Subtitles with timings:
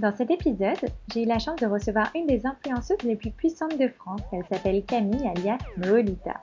[0.00, 0.78] Dans cet épisode,
[1.12, 4.22] j'ai eu la chance de recevoir une des influenceuses les plus puissantes de France.
[4.32, 6.40] Elle s'appelle Camille alias Noolita.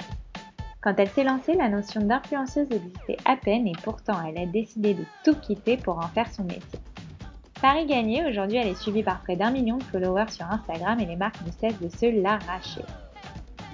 [0.80, 4.94] Quand elle s'est lancée, la notion d'influenceuse existait à peine et pourtant elle a décidé
[4.94, 6.80] de tout quitter pour en faire son métier.
[7.60, 11.08] Paris gagné, aujourd'hui elle est suivie par près d'un million de followers sur Instagram et
[11.08, 12.86] les marques ne cessent de se l'arracher.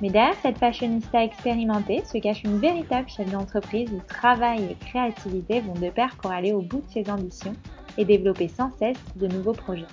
[0.01, 5.59] Mais derrière cette fashionista expérimentée se cache une véritable chef d'entreprise où travail et créativité
[5.59, 7.53] vont de pair pour aller au bout de ses ambitions
[7.97, 9.87] et développer sans cesse de nouveaux projets.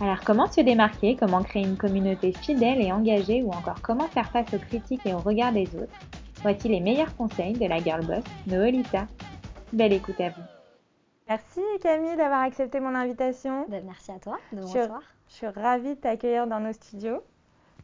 [0.00, 3.42] Alors comment se démarquer, comment créer une communauté fidèle et engagée?
[3.42, 5.98] Ou encore comment faire face aux critiques et aux regards des autres?
[6.42, 9.08] Voici les meilleurs conseils de la girl boss Noelita.
[9.72, 10.42] Belle écoute à vous.
[11.28, 13.66] Merci Camille d'avoir accepté mon invitation.
[13.68, 15.02] Ben, merci à toi de me recevoir.
[15.28, 17.20] Je suis ravie de t'accueillir dans nos studios.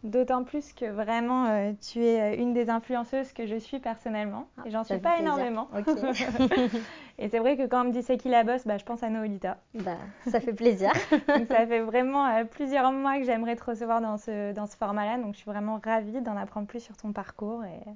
[0.04, 4.48] D'autant plus que vraiment, euh, tu es euh, une des influenceuses que je suis personnellement.
[4.58, 5.66] Ah, et j'en suis pas énormément.
[7.18, 9.02] et c'est vrai que quand on me dit c'est qui la bosse, bah, je pense
[9.02, 9.56] à Noolita.
[9.72, 10.92] Bah, ça fait plaisir.
[11.48, 15.16] ça fait vraiment euh, plusieurs mois que j'aimerais te recevoir dans ce, dans ce format-là.
[15.16, 17.64] Donc je suis vraiment ravie d'en apprendre plus sur ton parcours.
[17.64, 17.90] Et...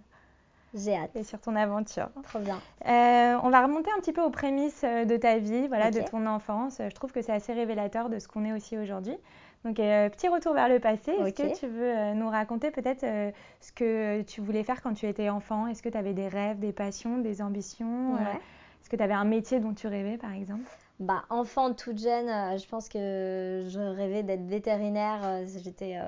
[0.72, 1.14] J'ai hâte.
[1.14, 2.08] Et sur ton aventure.
[2.22, 2.58] Trop bien.
[2.86, 6.78] on va remonter un petit peu aux prémices de ta vie, voilà, de ton enfance.
[6.78, 9.18] Je trouve que c'est assez révélateur de ce qu'on est aussi aujourd'hui.
[9.64, 11.10] Donc, euh, petit retour vers le passé.
[11.10, 14.94] Est-ce que tu veux euh, nous raconter peut-être euh, ce que tu voulais faire quand
[14.94, 15.66] tu étais enfant?
[15.66, 18.16] Est-ce que tu avais des rêves, des passions, des ambitions?
[18.16, 20.70] Est-ce que tu avais un métier dont tu rêvais, par exemple?
[21.00, 25.44] Bah, enfant toute jeune, je pense que je rêvais d'être vétérinaire.
[25.62, 25.98] J'étais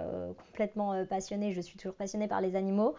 [0.49, 1.53] complètement passionnée.
[1.53, 2.95] Je suis toujours passionnée par les animaux.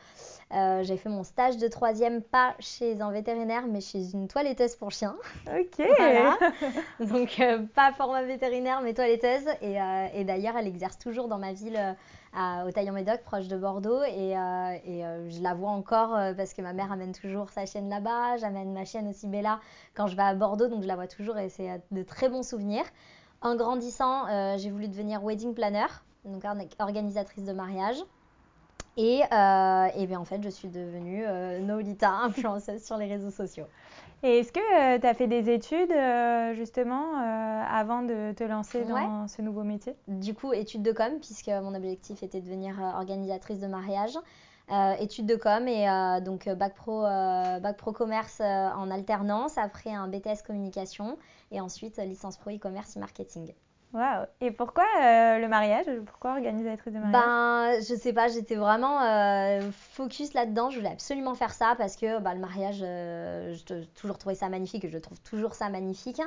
[0.53, 4.75] Euh, j'ai fait mon stage de troisième, pas chez un vétérinaire, mais chez une toiletteuse
[4.75, 5.15] pour chiens.
[5.47, 5.85] Ok.
[5.97, 6.37] Voilà.
[6.99, 9.47] Donc, euh, pas format vétérinaire, mais toiletteuse.
[9.61, 11.95] Et, euh, et d'ailleurs, elle exerce toujours dans ma ville,
[12.33, 14.03] à, au Taillon-Médoc, proche de Bordeaux.
[14.03, 18.37] Et, et je la vois encore parce que ma mère amène toujours sa chienne là-bas.
[18.37, 19.59] J'amène ma chienne aussi, Bella,
[19.93, 20.67] quand je vais à Bordeaux.
[20.67, 22.85] Donc, je la vois toujours et c'est de très bons souvenirs.
[23.41, 25.87] En grandissant, j'ai voulu devenir wedding planner,
[26.25, 26.43] donc
[26.79, 27.97] organisatrice de mariage.
[28.97, 33.31] Et, euh, et bien en fait, je suis devenue euh, Nolita, influenceuse sur les réseaux
[33.31, 33.65] sociaux.
[34.23, 35.93] Et est-ce que euh, tu as fait des études
[36.55, 39.95] justement avant de te lancer dans ce nouveau métier?
[40.07, 44.17] Du coup, études de com, puisque mon objectif était de devenir organisatrice de mariage.
[44.99, 45.87] études de com et
[46.21, 51.17] donc bac pro, bac pro commerce en alternance, après un BTS communication
[51.51, 53.53] et ensuite licence pro e-commerce et marketing.
[53.93, 55.85] Waouh Et pourquoi euh, le mariage?
[56.05, 57.11] Pourquoi organisatrice de mariage?
[57.11, 60.69] Ben, je sais pas, j'étais vraiment euh, focus là-dedans.
[60.69, 64.47] Je voulais absolument faire ça parce que bah, le mariage, euh, j'ai toujours trouvé ça
[64.47, 66.21] magnifique et je trouve toujours ça magnifique.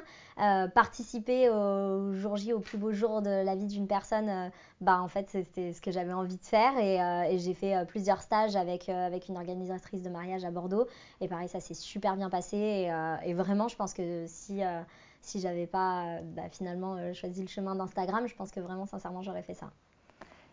[0.74, 4.50] participer au jour J, au plus beau jour de la vie d'une personne,
[4.82, 6.76] bah, en fait, c'était ce que j'avais envie de faire.
[6.78, 10.86] Et, j'ai fait plusieurs stages avec, avec une organisatrice de mariage à Bordeaux.
[11.22, 12.58] Et pareil, ça s'est super bien passé.
[12.58, 12.92] Et,
[13.24, 14.60] et, vraiment, je pense que si
[15.24, 18.86] si j'avais pas euh, bah, finalement euh, choisi le chemin d'Instagram, je pense que vraiment
[18.86, 19.70] sincèrement j'aurais fait ça.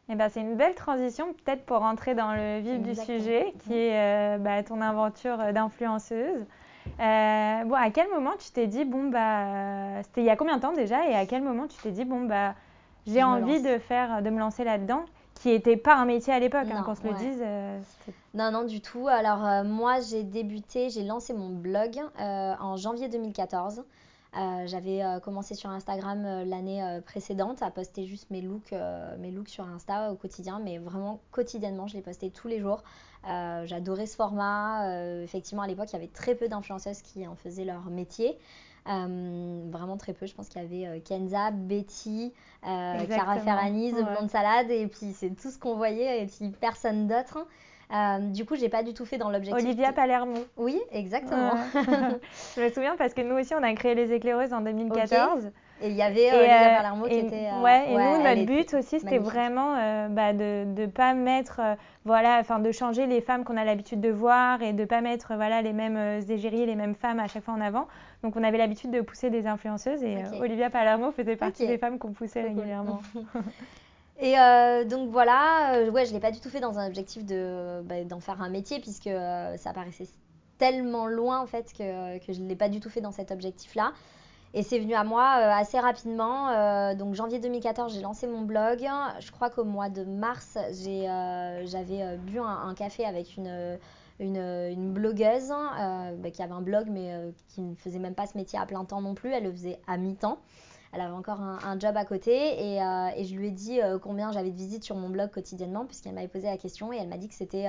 [0.10, 3.74] Eh ben, c'est une belle transition peut-être pour rentrer dans le vif du sujet qui
[3.74, 6.46] est euh, bah, ton aventure d'influenceuse.
[6.98, 10.62] bon, à quel moment tu t'es dit, bon, bah, c'était il y a combien de
[10.62, 12.56] temps déjà et à quel moment tu t'es dit, bon, bah,
[13.06, 15.06] j'ai envie de faire, de me lancer là-dedans
[15.36, 17.44] qui n'était pas un métier à l'époque, hein, qu'on se le dise.
[18.34, 19.08] non, non, du tout.
[19.08, 23.84] Alors, moi, j'ai débuté, j'ai lancé mon blog en janvier 2014.
[24.38, 28.74] Euh, j'avais euh, commencé sur Instagram euh, l'année précédente à poster juste mes looks,
[29.20, 32.84] mes looks sur Insta au quotidien, mais vraiment quotidiennement, je les postais tous les jours.
[33.24, 35.22] J'adorais ce format.
[35.24, 38.38] effectivement, à l'époque, il y avait très peu d'influenceuses qui en faisaient leur métier.
[38.86, 40.26] vraiment très peu.
[40.26, 42.34] Je pense qu'il y avait Kenza, Betty,
[42.64, 47.08] Cara Ferrani, The Blonde Salade, et puis c'est tout ce qu'on voyait, et puis personne
[47.08, 47.46] d'autre.
[47.94, 49.64] Euh, du coup, j'ai pas du tout fait dans l'objectif.
[49.64, 50.38] Olivia Palermo.
[50.58, 51.52] Oui, exactement.
[52.56, 55.52] je me souviens parce que nous aussi, on a créé les éclaireuses en 2014.
[55.84, 57.50] Et il y avait euh, Olivia euh, Palermo qui était.
[57.62, 59.76] ouais, et nous, notre but aussi, c'était vraiment
[60.10, 61.60] bah, de ne pas mettre,
[62.06, 65.34] voilà, enfin, de changer les femmes qu'on a l'habitude de voir et de pas mettre,
[65.36, 67.88] voilà, les mêmes égéries, les mêmes femmes à chaque fois en avant.
[68.24, 71.98] Donc, on avait l'habitude de pousser des influenceuses et Olivia Palermo faisait partie des femmes
[71.98, 73.02] qu'on poussait régulièrement.
[74.22, 77.26] Et euh, donc voilà, euh, ouais, je l'ai pas du tout fait dans un objectif
[77.26, 80.08] de, bah, d'en faire un métier, puisque euh, ça paraissait
[80.60, 83.94] tellement loin en fait que, que je l'ai pas du tout fait dans cet objectif-là.
[84.54, 86.94] Et c'est venu à moi euh, assez rapidement.
[86.94, 88.88] Donc janvier 2014, j'ai lancé mon blog.
[89.20, 93.80] Je crois qu'au mois de mars, j'avais bu un, café avec une,
[94.20, 98.60] une, blogueuse bah, qui avait un blog mais qui ne faisait même pas ce métier
[98.60, 99.32] à plein temps non plus.
[99.32, 100.38] Elle le faisait à mi-temps.
[100.94, 102.76] Elle avait encore un, job à côté et,
[103.16, 106.28] et, je lui ai dit combien j'avais de visites sur mon blog quotidiennement puisqu'elle m'avait
[106.28, 107.68] posé la question et elle m'a dit que c'était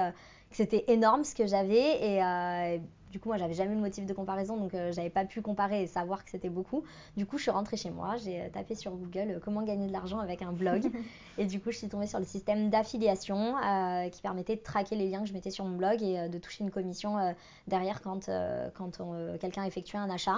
[0.51, 2.81] c'était énorme ce que j'avais et
[3.13, 5.43] du coup, moi, j'avais jamais eu le motif de comparaison, donc euh, j'avais pas pu
[5.43, 6.83] comparer et savoir que c'était beaucoup.
[7.15, 9.87] Du coup, je suis rentrée chez moi, j'ai euh, tapé sur Google euh, comment gagner
[9.87, 10.91] de l'argent avec un blog.
[11.39, 13.55] et du coup, je suis tombée sur le système d'affiliation
[14.11, 16.65] qui permettait de traquer les liens que je mettais sur mon blog et de toucher
[16.65, 17.35] une commission
[17.67, 18.31] derrière quand,
[18.75, 19.01] quand
[19.39, 20.37] quelqu'un effectuait un achat.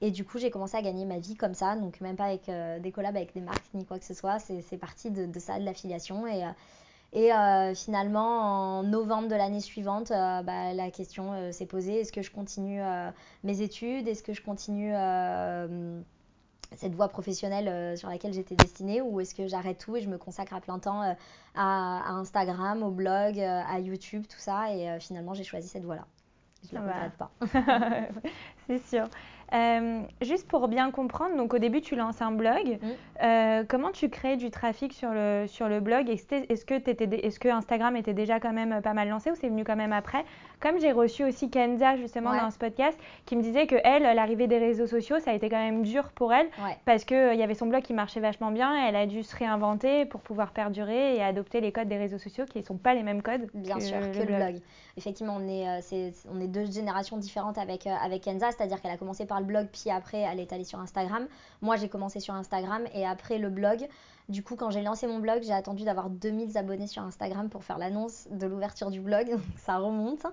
[0.00, 2.50] Et du coup, j'ai commencé à gagner ma vie comme ça, donc même pas avec
[2.82, 4.38] des collabs avec des marques ni quoi que ce soit.
[4.38, 6.26] C'est parti de, de, ça, de l'affiliation.
[6.26, 6.44] Et
[7.12, 12.00] et euh, finalement, en novembre de l'année suivante, euh, bah, la question euh, s'est posée
[12.00, 12.80] est-ce que je continue
[13.44, 14.08] mes études?
[14.08, 14.92] Est-ce que je continue
[16.74, 19.00] cette voie professionnelle sur laquelle j'étais destinée?
[19.00, 21.02] Ou est-ce que j'arrête tout et je me consacre à plein temps
[21.54, 24.74] à, Instagram, au blog, à YouTube, tout ça?
[24.74, 26.06] Et finalement, j'ai choisi cette voie-là.
[26.70, 27.30] Je ne la regrette pas.
[28.66, 29.08] C'est sûr.
[29.54, 32.78] Euh, juste pour bien comprendre, donc au début tu lances un blog.
[33.22, 36.08] Euh, comment tu crées du trafic sur le, sur le blog?
[36.08, 39.64] Est-ce que, est que, Instagram était déjà quand même pas mal lancé ou c'est venu
[39.64, 40.24] quand même après?
[40.60, 44.46] Comme j'ai reçu aussi Kenza justement dans ce podcast qui me disait que elle, l'arrivée
[44.46, 46.48] des réseaux sociaux, ça a été quand même dur pour elle
[46.84, 48.76] parce qu'il euh, il y avait son blog qui marchait vachement bien.
[48.76, 52.18] Et elle a dû se réinventer pour pouvoir perdurer et adopter les codes des réseaux
[52.18, 53.46] sociaux qui ne sont pas les mêmes codes.
[53.54, 54.60] Bien sûr, que le blog.
[54.96, 55.66] Effectivement, on est,
[56.32, 59.68] on est deux générations différentes avec, avec Kenza, c'est-à-dire qu'elle a commencé par le blog,
[59.72, 61.26] puis après elle est allée sur Instagram.
[61.62, 63.88] Moi j'ai commencé sur Instagram et après le blog.
[64.28, 67.62] Du coup, quand j'ai lancé mon blog, j'ai attendu d'avoir 2000 abonnés sur Instagram pour
[67.62, 69.30] faire l'annonce de l'ouverture du blog.
[69.30, 70.26] Donc ça remonte.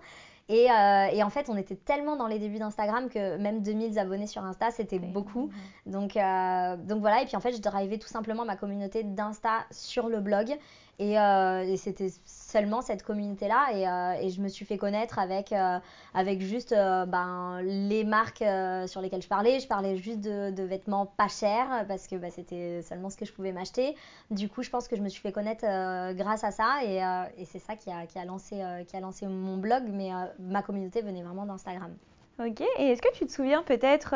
[0.50, 3.98] Et, euh, et, en fait, on était tellement dans les débuts d'Instagram que même 2000
[3.98, 5.50] abonnés sur Insta, c'était beaucoup.
[5.86, 9.60] Donc, euh, donc voilà, et puis en fait, je drivais tout simplement ma communauté d'Insta
[9.72, 10.54] sur le blog.
[11.00, 13.68] Et, euh, et c'était seulement cette communauté-là.
[13.74, 15.80] Et, euh, et, je me suis fait connaître avec, euh,
[16.14, 18.44] avec juste ben, les marques
[18.88, 19.60] sur lesquelles je parlais.
[19.60, 23.26] Je parlais juste de, de vêtements pas chers parce que bah, c'était seulement ce que
[23.26, 23.96] je pouvais m'acheter.
[24.30, 25.66] Du coup, je pense que je me suis fait connaître
[26.14, 26.84] grâce à ça.
[26.84, 26.98] Et,
[27.42, 29.84] et c'est ça qui a, qui, a lancé, qui a lancé mon blog.
[29.90, 31.94] Mais ma communauté venait vraiment d'Instagram.
[32.40, 34.16] Ok, et est-ce que tu te souviens peut-être,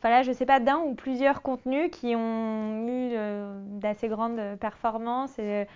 [0.00, 3.14] voilà, je sais pas, d'un ou plusieurs contenus qui ont eu
[3.78, 5.66] d'assez grandes performances et,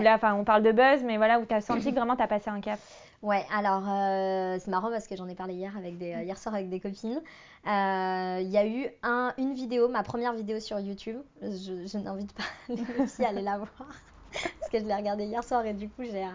[0.00, 2.22] là, enfin, on parle de buzz, mais voilà, où tu as senti que vraiment tu
[2.22, 2.78] as passé un cap?
[3.24, 6.54] Ouais, alors euh, c'est marrant parce que j'en ai parlé hier, avec des, hier soir
[6.54, 7.22] avec des copines.
[7.66, 11.16] Euh, il y a eu un, une vidéo, ma première vidéo sur YouTube.
[11.40, 12.76] Je, je n'invite pas les
[13.06, 13.70] filles à aller la voir
[14.32, 16.26] parce que je l'ai regardée hier soir et du coup j'ai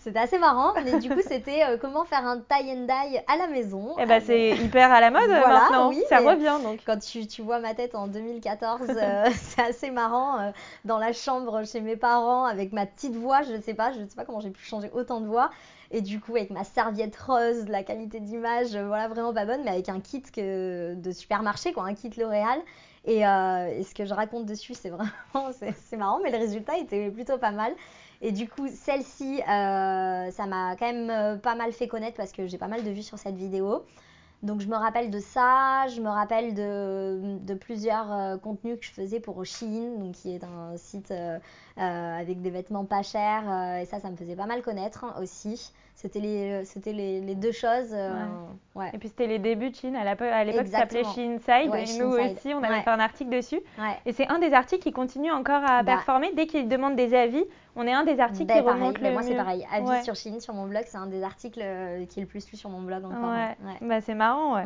[0.00, 3.36] c'était assez marrant, mais du coup, c'était euh, comment faire un tie and dye à
[3.36, 3.94] la maison.
[4.00, 5.88] Eh ben, c'est hyper à la mode voilà, maintenant.
[5.90, 6.80] Oui, ça revient donc.
[6.86, 10.40] Quand tu, tu, vois ma tête en 2014, euh, c'est assez marrant.
[10.40, 10.50] Euh,
[10.86, 14.00] dans la chambre chez mes parents, avec ma petite voix, je ne sais pas, je
[14.00, 15.50] ne sais pas comment j'ai pu changer autant de voix.
[15.90, 19.70] Et du coup, avec ma serviette rose, la qualité d'image, voilà, vraiment pas bonne, mais
[19.70, 22.60] avec un kit que, de supermarché, quoi, un kit L'Oréal.
[23.04, 25.50] Et, et, ce que je raconte dessus, c'est vraiment,
[25.90, 27.74] c'est marrant, mais le résultat était plutôt pas mal.
[28.22, 32.32] Et du coup, celle-ci, euh, ça m'a quand même euh, pas mal fait connaître parce
[32.32, 33.84] que j'ai pas mal de vues sur cette vidéo.
[34.42, 38.90] Donc je me rappelle de ça, je me rappelle de, plusieurs euh, contenus que je
[38.90, 41.12] faisais pour Shein, donc qui est un site
[41.76, 45.72] avec des vêtements pas chers, et ça, ça me faisait pas mal connaître aussi.
[46.00, 47.94] C'était les, c'était les, les, deux choses.
[48.74, 48.90] Ouais.
[48.94, 49.94] Et puis c'était les débuts de Shein.
[49.94, 51.74] À l'époque, ça s'appelait Shein Side.
[51.74, 53.60] et nous aussi, on avait fait un article dessus.
[54.06, 55.96] Et c'est un des articles qui continue encore à bah.
[55.96, 57.44] performer dès qu'il demande des avis.
[57.76, 59.66] On est un des articles ben, qui remonte le Moi, c'est pareil.
[59.70, 62.50] Avis sur Chine, sur mon blog, c'est un des articles euh, qui est le plus
[62.50, 63.32] lu sur mon blog encore.
[63.32, 63.56] Ouais.
[63.82, 64.64] Bah, c'est marrant, ouais.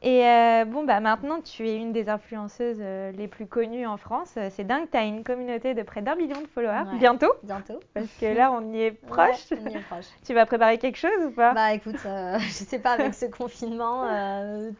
[0.00, 3.96] Et euh, bon, bah maintenant, tu es une des influenceuses euh, les plus connues en
[3.96, 4.38] France.
[4.50, 6.84] C'est dingue, tu as une communauté de près d'un million de followers.
[6.98, 7.80] Bientôt Bientôt.
[7.94, 9.46] Parce que là, on y est proche.
[9.52, 10.06] on y est proche.
[10.24, 11.52] tu vas préparer quelque chose ou pas?
[11.52, 14.04] Bah écoute, je sais pas, avec ce confinement,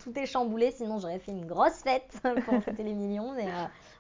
[0.05, 0.71] tout est chamboulé.
[0.71, 3.33] Sinon, j'aurais fait une grosse fête pour fêter les millions.
[3.33, 3.47] Mais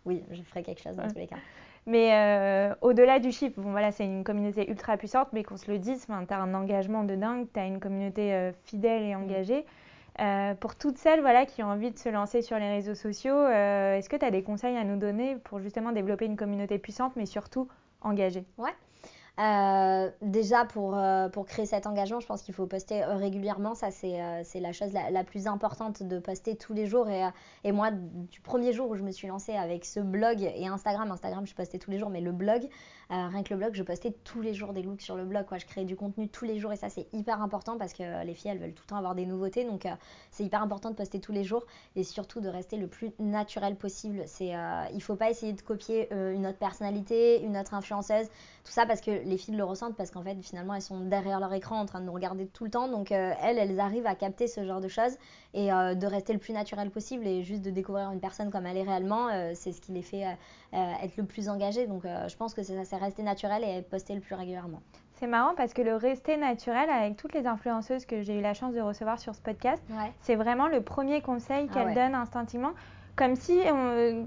[0.04, 1.36] oui, je ferai quelque chose dans tous les cas.
[1.88, 5.70] Mais euh, au-delà du chiffre, bon voilà, c'est une communauté ultra puissante, mais qu'on se
[5.70, 9.14] le dise, tu as un engagement de dingue, tu as une communauté euh, fidèle et
[9.14, 9.64] engagée.
[10.20, 13.46] Euh, pour toutes celles voilà, qui ont envie de se lancer sur les réseaux sociaux,
[13.48, 17.14] est-ce que tu as des conseils à nous donner pour justement développer une communauté puissante,
[17.16, 17.68] mais surtout
[18.00, 18.44] engagée?
[19.38, 23.74] Euh, déjà, pour, euh, pour créer cet engagement, je pense qu'il faut poster euh, régulièrement.
[23.74, 27.08] Ça, c'est c'est la chose la, plus importante de poster tous les jours.
[27.08, 27.24] Et,
[27.62, 31.10] et, moi, du premier jour où je me suis lancée avec ce blog et Instagram,
[31.10, 32.68] Instagram, je postais tous les jours, mais le blog,
[33.10, 35.46] rien que le blog, je postais tous les jours des looks sur le blog.
[35.46, 35.58] Quoi.
[35.58, 38.34] Je créais du contenu tous les jours et ça, c'est hyper important parce que les
[38.34, 39.64] filles, elles veulent tout le temps avoir des nouveautés.
[39.64, 39.86] Donc,
[40.30, 41.64] c'est hyper important de poster tous les jours
[41.94, 44.22] et surtout de rester le plus naturel possible.
[44.26, 44.52] C'est
[44.92, 48.26] il faut pas essayer de copier une autre personnalité, une autre influenceuse,
[48.64, 51.38] tout ça parce que les filles le ressentent parce qu'en fait, finalement, elles sont derrière
[51.40, 52.88] leur écran en train de nous regarder tout le temps.
[52.88, 55.16] Donc, euh, elles, elles arrivent à capter ce genre de choses
[55.54, 58.66] et euh, de rester le plus naturel possible et juste de découvrir une personne comme
[58.66, 60.24] elle est réellement, euh, c'est ce qui les fait
[60.72, 61.86] être le plus engagées.
[61.86, 64.80] Donc, je pense que ça, c'est rester naturel et poster le plus régulièrement.
[65.14, 68.54] C'est marrant parce que le rester naturel avec toutes les influenceuses que j'ai eu la
[68.54, 69.82] chance de recevoir sur ce podcast,
[70.20, 72.72] c'est vraiment le premier conseil ah qu'elles donnent instinctivement
[73.18, 73.58] comme si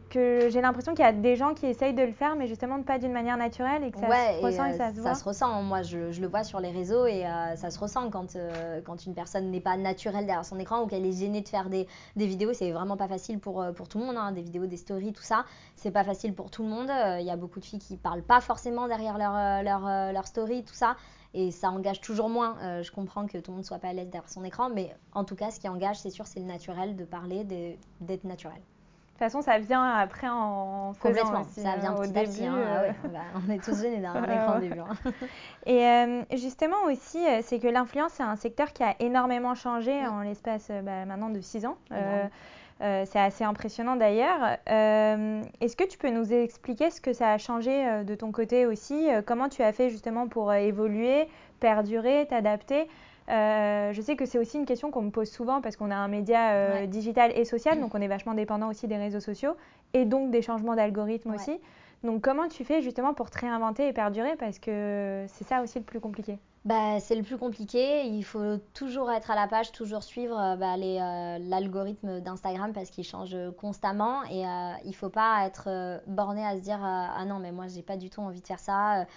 [0.09, 2.83] que j'ai l'impression qu'il y a des gens qui essayent de le faire, mais justement
[2.83, 5.13] pas d'une manière naturelle et que ça se ressent et, ça se voit.
[5.13, 5.63] Ça se ressent.
[5.63, 8.81] Moi, je, je, le vois sur les réseaux et euh, ça se ressent quand, euh,
[8.81, 11.69] quand une personne n'est pas naturelle derrière son écran ou qu'elle est gênée de faire
[11.69, 12.53] des, des vidéos.
[12.53, 14.17] C'est vraiment pas facile pour, euh, pour tout le monde.
[14.17, 15.45] Hein, des vidéos, des stories, tout ça.
[15.75, 16.91] C'est pas facile pour tout le monde.
[17.19, 20.63] Il y a beaucoup de filles qui parlent pas forcément derrière leur, leur, leur story,
[20.63, 20.95] tout ça
[21.33, 22.81] et ça engage toujours moins.
[22.81, 25.23] je comprends que tout le monde soit pas à l'aise derrière son écran, mais en
[25.23, 27.45] tout cas, ce qui engage, c'est sûr, c'est le naturel de parler,
[28.01, 28.61] d'être naturel.
[29.21, 32.43] De toute façon, ça vient après en Complètement, ça vient hein, petit à petit.
[32.47, 32.55] Hein.
[32.57, 32.91] Ah euh.
[33.13, 34.79] bah, on est tous jeunes et un écran au début.
[34.79, 35.11] Hein.
[35.67, 40.07] et euh, justement aussi, euh, c'est que l'influence, c'est un secteur qui a énormément changé
[40.07, 41.77] en l'espace bah, maintenant de 6 ans.
[42.81, 44.57] C'est assez impressionnant d'ailleurs.
[44.67, 49.07] Est-ce que tu peux nous expliquer ce que ça a changé de ton côté aussi?
[49.25, 51.27] Comment tu as fait justement pour évoluer,
[51.59, 52.87] perdurer, t'adapter?
[53.29, 55.95] Euh, je sais que c'est aussi une question qu'on me pose souvent parce qu'on a
[55.95, 59.55] un média euh, digital et social, donc on est vachement dépendant aussi des réseaux sociaux
[59.93, 61.59] et donc des changements d'algorithme aussi.
[62.03, 64.35] Donc comment tu fais justement pour te réinventer et perdurer?
[64.37, 68.05] Parce que c'est ça aussi le plus compliqué bah, c'est le plus compliqué.
[68.05, 72.91] Il faut toujours être à la page, toujours suivre euh, bah, euh, l'algorithme d'Instagram parce
[72.91, 74.23] qu'il change constamment.
[74.25, 77.81] Et euh, il faut pas être borné à se dire Ah non, mais moi, j'ai
[77.81, 79.07] pas du tout envie de faire ça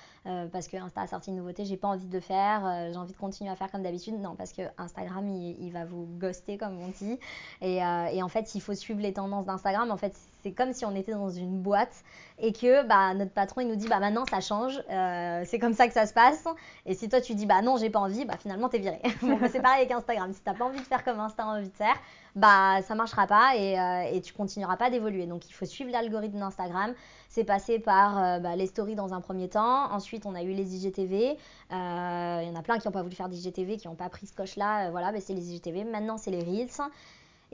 [0.53, 3.19] parce que Insta a sorti une nouveauté, j'ai pas envie de faire, j'ai envie de
[3.19, 4.19] continuer à faire comme d'habitude.
[4.19, 7.19] Non, parce que Instagram, il, va vous ghoster, comme on dit.
[7.61, 9.91] Et, et en fait, il faut suivre les tendances d'Instagram.
[9.91, 12.05] En fait, c'est comme si on était dans une boîte
[12.39, 15.73] et que bah, notre patron il nous dit bah maintenant ça change, euh, c'est comme
[15.73, 16.45] ça que ça se passe.
[16.85, 19.01] Et si toi tu dis bah non j'ai pas envie, bah finalement t'es viré.
[19.23, 20.33] bon, bah, c'est pareil avec Instagram.
[20.33, 21.97] Si t'as pas envie de faire comme Insta envie de faire,
[22.37, 25.27] bah ça marchera pas et, euh, tu continueras pas d'évoluer.
[25.27, 26.95] Donc il faut suivre l'algorithme d'Instagram.
[27.29, 29.93] C'est passé par euh, bah, les stories dans un premier temps.
[29.93, 31.37] Ensuite on a eu les IGTV.
[31.71, 34.27] Il y en a plein qui n'ont pas voulu faire d'IGTV, qui n'ont pas pris
[34.27, 34.91] ce coche là.
[34.91, 35.85] voilà, bah, c'est les IGTV.
[35.85, 36.91] Maintenant c'est les Reels.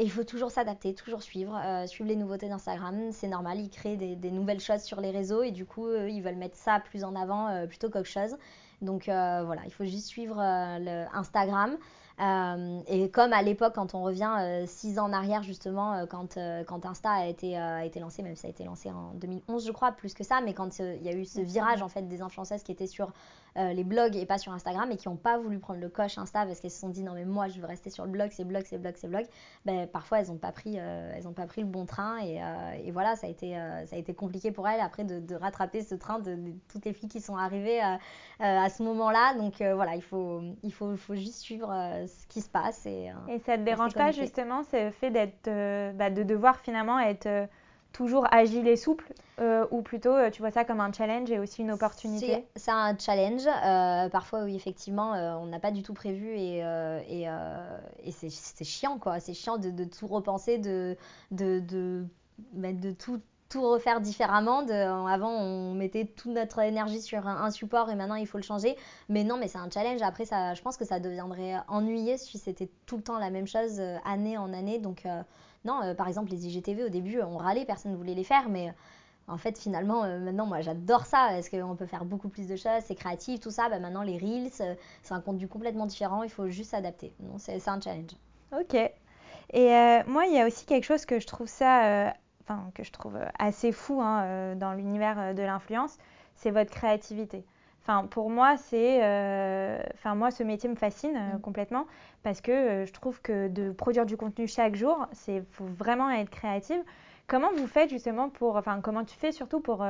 [0.00, 3.12] Et il faut toujours s'adapter, toujours suivre, euh, suivre les nouveautés d'Instagram.
[3.12, 6.36] C'est normal, ils créent des, nouvelles choses sur les réseaux et du coup, ils veulent
[6.36, 8.34] mettre ça plus en avant euh, plutôt qu'autre chose.
[8.82, 11.76] Donc euh, voilà, il faut juste suivre le Instagram.
[12.20, 16.06] Euh, et comme à l'époque, quand on revient euh, six ans en arrière, justement, euh,
[16.06, 19.14] quand, quand Insta a été, a été lancé, même si ça a été lancé en
[19.14, 21.88] 2011, je crois, plus que ça, mais quand il y a eu ce virage en
[21.88, 23.12] fait des influenceuses qui étaient sur
[23.56, 26.46] les blogs et pas sur Instagram et qui n'ont pas voulu prendre le coche Insta
[26.46, 28.44] parce qu'elles se sont dit non mais moi je veux rester sur le blog, c'est
[28.44, 29.26] blog, c'est blog, c'est blog,
[29.64, 32.40] ben, parfois elles n'ont pas, pris, elles pas pris le bon train et,
[32.84, 33.54] et voilà, ça a, été,
[33.86, 36.38] ça a été compliqué pour elles après de, de rattraper ce train de,
[36.68, 37.80] toutes les filles qui sont arrivées
[38.38, 39.34] à ce moment-là.
[39.34, 41.70] Donc voilà, il faut, il faut, faut juste suivre
[42.06, 42.86] ce qui se passe.
[42.86, 46.58] Et, euh, et ça te dérange pas justement ce fait d'être, euh, bah, de devoir
[46.60, 47.46] finalement être euh,
[47.92, 49.12] toujours agile et souple
[49.70, 52.44] ou plutôt tu vois ça comme un challenge et aussi une opportunité?
[52.56, 53.44] C'est un challenge.
[54.10, 56.62] parfois, oui, effectivement, on n'a pas du tout prévu et,
[58.10, 59.18] c'est chiant quoi.
[59.18, 60.96] C'est chiant de, tout repenser, de,
[62.52, 62.68] bah,
[63.50, 64.60] tout refaire différemment.
[65.06, 68.76] Avant, on mettait toute notre énergie sur un, support et maintenant il faut le changer.
[69.08, 70.00] Mais non, mais c'est un challenge.
[70.02, 73.80] Après, je pense que ça deviendrait ennuyé si c'était tout le temps la même chose,
[73.80, 74.78] euh, année en année.
[74.78, 75.22] Donc, euh,
[75.64, 78.48] non, euh, par exemple, les IGTV, au début, on râlait, personne ne voulait les faire.
[78.48, 78.72] Mais
[79.28, 82.82] en fait, finalement, maintenant, moi, j'adore ça parce qu'on peut faire beaucoup plus de choses,
[82.84, 83.68] c'est créatif, tout ça?
[83.68, 86.22] Bah, maintenant, les Reels, c'est un contenu complètement différent.
[86.22, 87.12] Il faut juste s'adapter.
[87.38, 88.12] C'est un challenge.
[88.58, 88.74] Ok.
[89.52, 92.14] Et moi, il y a aussi quelque chose que je trouve ça
[92.74, 95.96] que je trouve assez fou hein, euh, dans l'univers euh, de l'influence,
[96.36, 97.44] c'est votre créativité.
[97.82, 101.40] Enfin, pour moi, c'est, euh, enfin moi, ce métier me fascine mm.
[101.40, 101.86] complètement
[102.22, 106.30] parce que je trouve que de produire du contenu chaque jour, c'est faut vraiment être
[106.30, 106.82] créative.
[107.26, 109.86] Comment vous faites justement pour, enfin comment tu fais surtout pour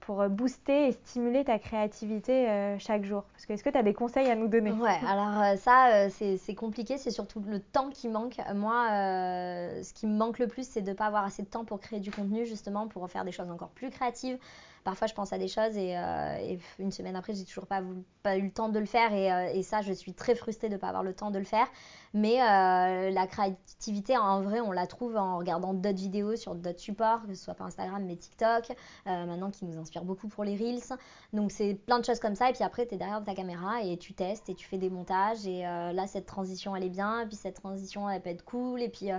[0.00, 3.22] pour booster et stimuler ta créativité chaque jour?
[3.34, 4.72] Parce que est-ce que tu as des conseils à nous donner?
[4.72, 8.38] Ouais, alors ça, c'est compliqué, c'est surtout le temps qui manque.
[8.54, 11.66] Moi, ce qui me manque le plus, c'est de ne pas avoir assez de temps
[11.66, 14.38] pour créer du contenu, justement, pour faire des choses encore plus créatives.
[14.84, 18.42] Parfois, je pense à des choses et, euh, une semaine après, j'ai toujours pas, eu
[18.42, 19.10] le temps de le faire.
[19.12, 21.44] Euh, et, ça, je suis très frustrée de ne pas avoir le temps de le
[21.44, 21.66] faire.
[22.14, 26.80] Mais euh, la créativité, en vrai, on la trouve en regardant d'autres vidéos sur d'autres
[26.80, 28.72] supports, que ce soit pas Instagram, mais TikTok,
[29.06, 30.96] maintenant qui nous inspire beaucoup pour les Reels.
[31.32, 32.50] Donc, c'est plein de choses comme ça.
[32.50, 34.90] Et puis après, tu es derrière ta caméra et tu testes et tu fais des
[34.90, 35.46] montages.
[35.46, 37.22] Et là, cette transition, elle est bien.
[37.22, 38.82] Et puis cette transition, elle peut être cool.
[38.82, 39.10] Et puis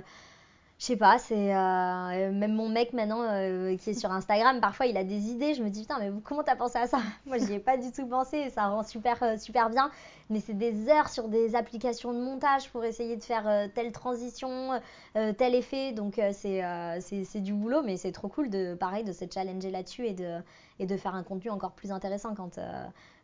[0.81, 4.87] je sais pas, c'est euh, même mon mec maintenant euh, qui est sur Instagram, parfois
[4.87, 6.97] il a des idées, je me dis putain mais comment t'as pensé à ça?
[7.27, 8.37] Moi j'y ai pas du tout pensé.
[8.37, 9.91] Et ça rend super euh, super bien,
[10.31, 14.81] mais c'est des heures sur des applications de montage pour essayer de faire telle transition,
[15.13, 16.63] tel effet, donc c'est
[16.99, 20.39] c'est du boulot mais c'est trop cool de pareil de se challenger là-dessus et de
[20.79, 22.33] et de faire un contenu encore plus intéressant.
[22.33, 22.57] Quand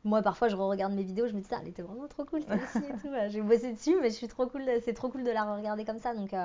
[0.03, 2.43] moi parfois je regarde mes vidéos, je me dis ça elle était vraiment trop cool
[2.43, 5.31] celle-ci et tout, j'ai bossé dessus mais je suis trop cool, c'est trop cool de
[5.31, 6.13] la regarder comme ça.
[6.13, 6.35] Donc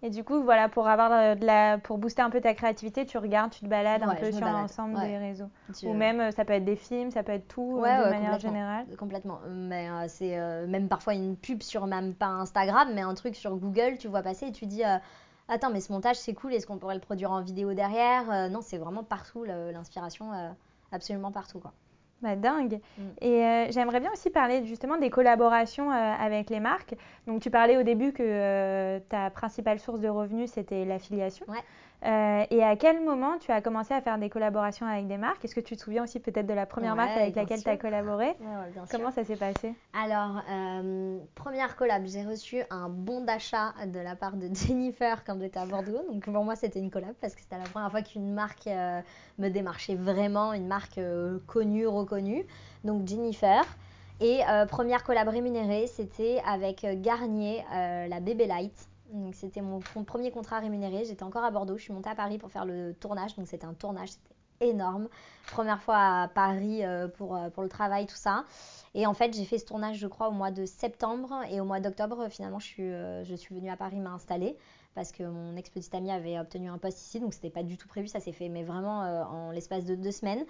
[0.00, 3.04] et du coup, voilà, pour avoir euh, de la, pour booster un peu ta créativité,
[3.04, 5.50] tu regardes, tu te balades un peu sur l'ensemble des réseaux.
[5.82, 8.38] Ou même, euh, ça peut être des films, ça peut être tout, euh, de manière
[8.38, 8.86] générale.
[8.96, 9.40] Complètement.
[9.48, 13.98] Mais c'est même parfois une pub sur même pas Instagram, mais un truc sur Google,
[13.98, 14.82] tu vois passer et tu dis.
[15.50, 18.60] Attends, mais ce montage c'est cool, est-ce qu'on pourrait le produire en vidéo derrière Non,
[18.60, 20.26] c'est vraiment partout l'inspiration,
[20.92, 21.72] absolument partout quoi.
[22.20, 22.80] Bah, dingue.
[22.98, 23.02] Mm.
[23.20, 26.94] Et euh, j'aimerais bien aussi parler justement des collaborations euh, avec les marques.
[27.26, 31.46] Donc tu parlais au début que euh, ta principale source de revenus c'était l'affiliation.
[31.48, 31.62] Ouais.
[32.04, 35.44] Euh, et à quel moment tu as commencé à faire des collaborations avec des marques?
[35.44, 37.76] Est-ce que tu te souviens aussi peut-être de la première marque avec laquelle tu as
[37.76, 38.36] collaboré?
[38.90, 39.74] Comment ça s'est passé?
[39.92, 45.40] Alors, euh, première collab, j'ai reçu un bon d'achat de la part de Jennifer quand
[45.40, 46.02] j'étais à Bordeaux.
[46.08, 49.00] Donc pour moi, c'était une collab parce que c'était la première fois qu'une marque euh,
[49.38, 51.00] me démarchait vraiment, une marque
[51.46, 52.46] connue, reconnue.
[52.84, 53.64] Donc Jennifer.
[54.20, 58.88] Et première collab rémunérée, c'était avec Garnier, la Baby Light.
[59.12, 61.04] Donc c'était mon, premier contrat rémunéré.
[61.04, 61.76] J'étais encore à Bordeaux.
[61.76, 63.36] Je suis montée à Paris pour faire le tournage.
[63.36, 65.08] Donc c'était un tournage, c'était énorme.
[65.46, 68.44] Première fois à Paris euh, pour, euh, pour le travail, tout ça.
[68.94, 71.34] Et en fait, j'ai fait ce tournage, je crois, au mois de septembre.
[71.50, 74.56] Et au mois d'octobre, finalement, je suis, euh, je venue à Paris m'installer
[74.94, 77.20] parce que mon ex-petite amie avait obtenu un poste ici.
[77.20, 78.08] Donc c'était pas du tout prévu.
[78.08, 80.44] Ça s'est fait, mais vraiment en l'espace de deux semaines.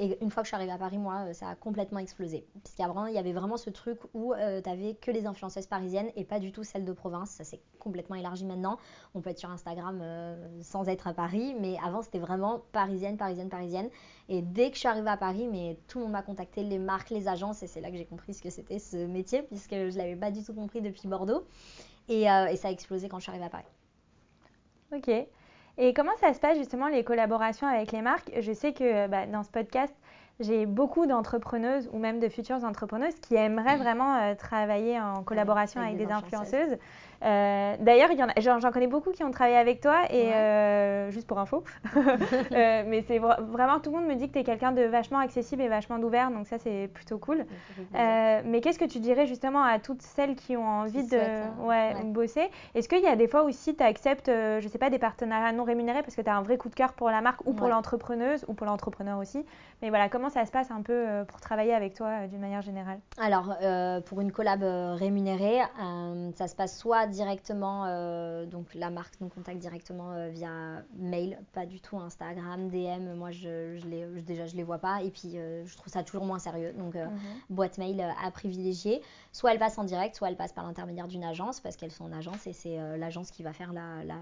[0.00, 2.44] Et une fois que je suis arrivée à Paris, moi, euh, ça a complètement explosé.
[2.64, 6.10] Parce qu'il y, avait vraiment ce truc où euh, tu n'avais que les influenceuses parisiennes
[6.16, 7.30] et pas du tout celles de province.
[7.30, 8.76] Ça s'est complètement élargi maintenant.
[9.14, 13.16] On peut être sur Instagram euh, sans être à Paris, mais avant c'était vraiment parisienne,
[13.16, 13.88] parisienne, parisienne.
[14.28, 15.48] Et dès que je suis arrivée à Paris,
[15.86, 18.34] tout le monde m'a contacté, les marques, les agences, et c'est là que j'ai compris
[18.34, 21.46] ce que c'était ce métier, puisque je ne l'avais pas du tout compris depuis Bordeaux.
[22.08, 23.64] Et, et ça a explosé quand je suis arrivée à Paris.
[24.92, 25.10] Ok.
[25.76, 28.30] Et comment ça se passe justement les collaborations avec les marques?
[28.38, 29.94] Je sais que bah, dans ce podcast,
[30.40, 35.80] j'ai beaucoup d'entrepreneuses ou même de futures entrepreneuses qui aimeraient vraiment euh, travailler en collaboration
[35.80, 36.76] avec, des, influenceuses.
[37.24, 41.64] Euh, d'ailleurs, j'en connais beaucoup qui ont travaillé avec toi, et euh, juste pour info.
[42.50, 45.62] mais c'est vraiment, tout le monde me dit que tu es quelqu'un de vachement accessible
[45.62, 47.44] et vachement ouvert, donc ça, c'est plutôt cool.
[47.92, 51.94] mais qu'est-ce que tu dirais justement à toutes celles qui ont envie de hein.
[52.04, 52.50] bosser?
[52.74, 55.64] Est-ce qu'il y a des fois aussi, tu acceptes, je sais pas, des partenariats non
[55.64, 57.68] rémunérés parce que tu as un vrai coup de cœur pour la marque ou pour
[57.68, 59.44] l'entrepreneuse ou pour l'entrepreneur aussi?
[59.82, 62.40] Mais voilà, comment ça se passe un peu euh, pour travailler avec toi euh, d'une
[62.40, 63.00] manière générale?
[63.18, 65.60] Alors, euh, pour une collab rémunérée,
[66.34, 67.86] ça se passe soit directement,
[68.46, 73.76] donc la marque nous contacte directement via mail, pas du tout Instagram, DM, moi je,
[73.76, 76.72] je les, déjà je les vois pas et puis je trouve ça toujours moins sérieux.
[76.76, 77.10] Donc, mhm.
[77.50, 79.02] boîte mail à privilégier.
[79.32, 82.04] Soit elle passe en direct, soit elle passe par l'intermédiaire d'une agence parce qu'elles sont
[82.04, 84.18] en agence et c'est l'agence qui va faire la, la,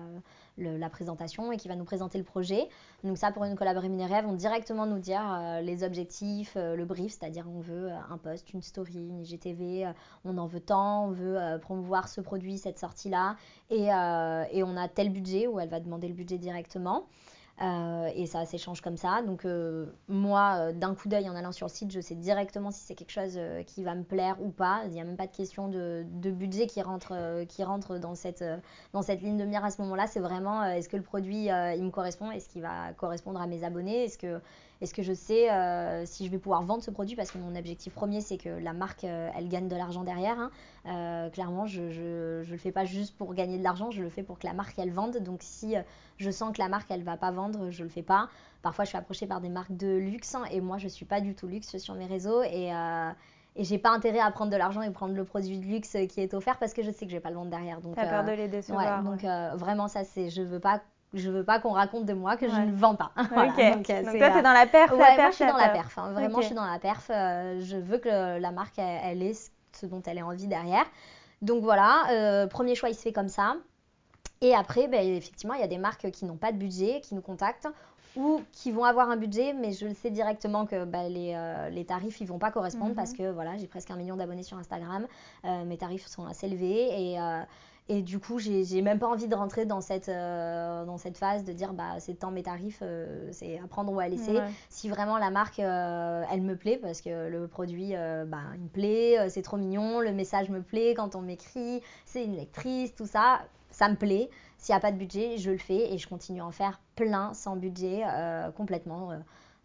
[0.58, 2.68] la, présentation et qui va nous présenter le projet.
[3.04, 6.84] Donc ça, pour une collab rémunérée, elles vont directement nous dire les objectifs, euh, le
[6.84, 9.92] brief, c'est-à-dire on veut euh, un post, une story, une IGTV, euh,
[10.24, 13.36] on en veut tant, on veut promouvoir ce produit, cette sortie-là,
[13.70, 17.06] et, et, on a tel budget, où elle va demander le budget directement.
[17.60, 19.22] Et ça s'échange comme ça.
[19.22, 19.46] Donc
[20.08, 23.12] moi, d'un coup d'œil en allant sur le site, je sais directement si c'est quelque
[23.12, 24.82] chose qui va me plaire ou pas.
[24.86, 28.44] Il n'y a même pas de question de, budget qui rentre, qui rentre dans, cette,
[28.92, 30.06] dans cette ligne de mire à ce moment-là.
[30.08, 32.30] C'est vraiment est-ce que le produit il me correspond?
[32.30, 34.04] Est-ce qu'il va correspondre à mes abonnés?
[34.04, 34.40] Est-ce que
[34.82, 37.14] est-ce que je sais euh, si je vais pouvoir vendre ce produit?
[37.14, 40.38] Parce que mon objectif premier, c'est que la marque, euh, elle gagne de l'argent derrière.
[40.40, 40.50] Hein.
[40.86, 44.24] Euh, clairement, je ne le fais pas juste pour gagner de l'argent, je le fais
[44.24, 45.18] pour que la marque, elle vende.
[45.18, 45.76] Donc si
[46.16, 48.28] je sens que la marque, elle va pas vendre, je le fais pas.
[48.62, 51.20] Parfois, je suis approchée par des marques de luxe hein, et moi, je suis pas
[51.20, 52.42] du tout luxe sur mes réseaux.
[52.42, 52.72] Et
[53.54, 56.20] et j'ai pas intérêt à prendre de l'argent et prendre le produit de luxe qui
[56.22, 57.82] est offert parce que je sais que je vais pas le vendre derrière.
[57.82, 59.02] Donc, T'as peur de les décevoir.
[59.02, 59.22] donc
[59.60, 60.80] vraiment ça c'est, je veux pas
[61.14, 62.66] je veux pas qu'on raconte de moi que je Ouais.
[62.66, 63.12] ne vends pas.
[63.30, 63.56] Voilà, ok.
[63.56, 65.36] donc, Donc, euh, toi, c'est, t'es euh, dans la perf, Ouais, la moi perf, je
[65.36, 65.98] suis dans la perf.
[65.98, 66.12] hein.
[66.12, 67.10] Vraiment, je suis dans la perf.
[67.10, 69.34] Euh, je veux que la marque, elle, elle ait
[69.72, 70.84] ce dont elle a envie derrière.
[71.42, 73.56] Donc voilà, euh, premier choix, il se fait comme ça.
[74.40, 77.14] Et après, ben, effectivement, il y a des marques qui n'ont pas de budget, qui
[77.14, 77.68] nous contactent
[78.16, 81.70] ou qui vont avoir un budget, mais je le sais directement que ben, les, euh,
[81.70, 82.94] les tarifs ils vont pas correspondre Mhm.
[82.96, 85.06] parce que voilà, j'ai presque un million d'abonnés sur Instagram,
[85.46, 87.40] euh, mes tarifs sont assez élevés et, euh,
[87.88, 91.18] et du coup, j'ai j'ai même pas envie de rentrer dans cette, euh, dans cette
[91.18, 94.32] phase de dire bah c'est tant mes tarifs, euh, c'est à prendre ou à laisser
[94.32, 94.50] Ouais.
[94.70, 97.92] si vraiment la marque euh, elle me plaît parce que le produit
[98.26, 102.24] bah, il me plaît, c'est trop mignon, le message me plaît quand on m'écrit, c'est
[102.24, 103.40] une lectrice, tout ça,
[103.70, 104.30] ça me plaît.
[104.58, 106.80] S'il n'y a pas de budget, je le fais et je continue à en faire
[106.94, 108.04] plein sans budget
[108.56, 109.10] complètement.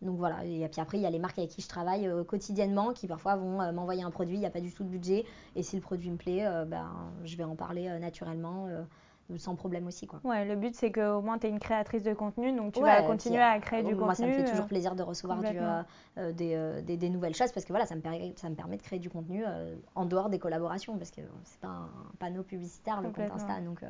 [0.02, 2.24] Donc voilà, et puis après il y a les marques avec qui je travaille euh,
[2.24, 4.90] quotidiennement qui parfois vont euh, m'envoyer un produit, il n'y a pas du tout de
[4.90, 6.88] budget et si le produit me plaît, euh, ben,
[7.24, 8.68] je vais en parler naturellement
[9.36, 10.22] sans problème aussi quoi.
[10.24, 12.86] Ouais, le but c'est qu'au moins tu es une créatrice de contenu, donc tu Ouais,
[13.02, 14.16] vas continuer à créer du moi, contenu.
[14.16, 17.52] ça me fait toujours plaisir de recevoir du, euh, des, euh, des- des nouvelles choses
[17.52, 20.06] parce que voilà, ça me, permet, ça me permet de créer du contenu euh, en
[20.06, 23.30] dehors des collaborations parce que c'est pas un panneau publicitaire le compte.
[23.32, 23.60] Insta.
[23.60, 23.82] Donc,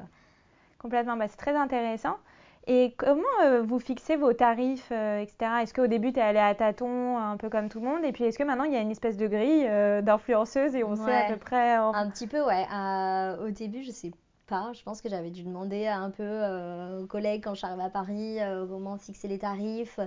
[0.80, 2.18] Complètement, bah, c'est très intéressant.
[2.70, 5.52] Et comment euh, vous fixez vos tarifs, euh, etc.
[5.62, 8.04] Est-ce qu'au début, tu es allé à tâtons, un peu comme tout le monde?
[8.04, 10.84] Et puis, est-ce que maintenant, il y a une espèce de grille euh, d'influenceuse et
[10.84, 11.78] on sait à peu près...
[11.78, 12.66] en- un petit peu, ouais.
[13.42, 14.12] Au début, je sais
[14.48, 14.72] pas.
[14.74, 16.42] Je pense que j'avais dû demander un peu
[17.02, 18.38] aux collègues quand je suis arrivée à Paris
[18.70, 20.00] comment fixer les tarifs.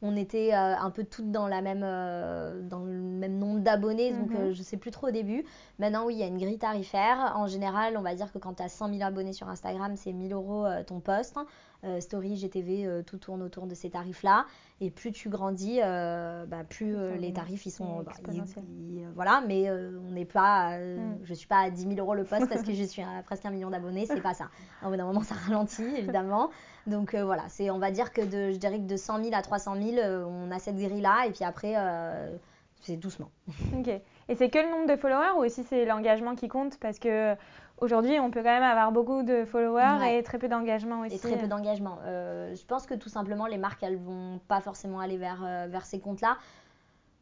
[0.00, 4.12] On était euh, un peu toutes dans, la même, euh, dans le même nombre d'abonnés,
[4.12, 4.36] donc Mhm.
[4.36, 5.44] euh, je sais plus trop au début.
[5.80, 7.32] Maintenant, oui, il y a une grille tarifaire.
[7.36, 10.12] En général, on va dire que quand tu as 100 000 abonnés sur Instagram, c'est
[10.12, 11.36] 1000 euros ton poste.
[11.84, 14.46] Euh, Story, GTV, euh, tout tourne autour de ces tarifs-là.
[14.80, 18.02] Et plus tu grandis, euh, bah, plus les tarifs ils sont.
[18.02, 18.64] Bah, ils- exponentiel.
[18.68, 20.76] ils- voilà, mais on n'est pas.
[20.78, 21.18] Mm.
[21.24, 23.44] Je suis pas à 10 000 euros le poste parce que je suis à presque
[23.46, 24.48] un million d'abonnés, c'est pas ça.
[24.84, 26.50] Au bout d'un moment, ça ralentit, évidemment.
[26.88, 29.34] Donc euh, voilà, c'est, on va dire que de, je dirais que de 100 000
[29.34, 31.26] à 300 000, euh, on a cette grille-là.
[31.26, 32.36] Et puis après, euh,
[32.80, 33.30] c'est doucement.
[33.78, 33.88] Ok.
[34.30, 36.78] Et c'est que le nombre de followers ou aussi c'est l'engagement qui compte?
[36.78, 37.34] Parce que
[37.78, 40.18] aujourd'hui, on peut quand même avoir beaucoup de followers Ouais.
[40.18, 41.14] et très peu d'engagement aussi.
[41.14, 41.98] Et très peu d'engagement.
[42.04, 45.86] Euh, je pense que tout simplement, les marques, elles vont pas forcément aller vers, vers
[45.86, 46.36] ces comptes-là.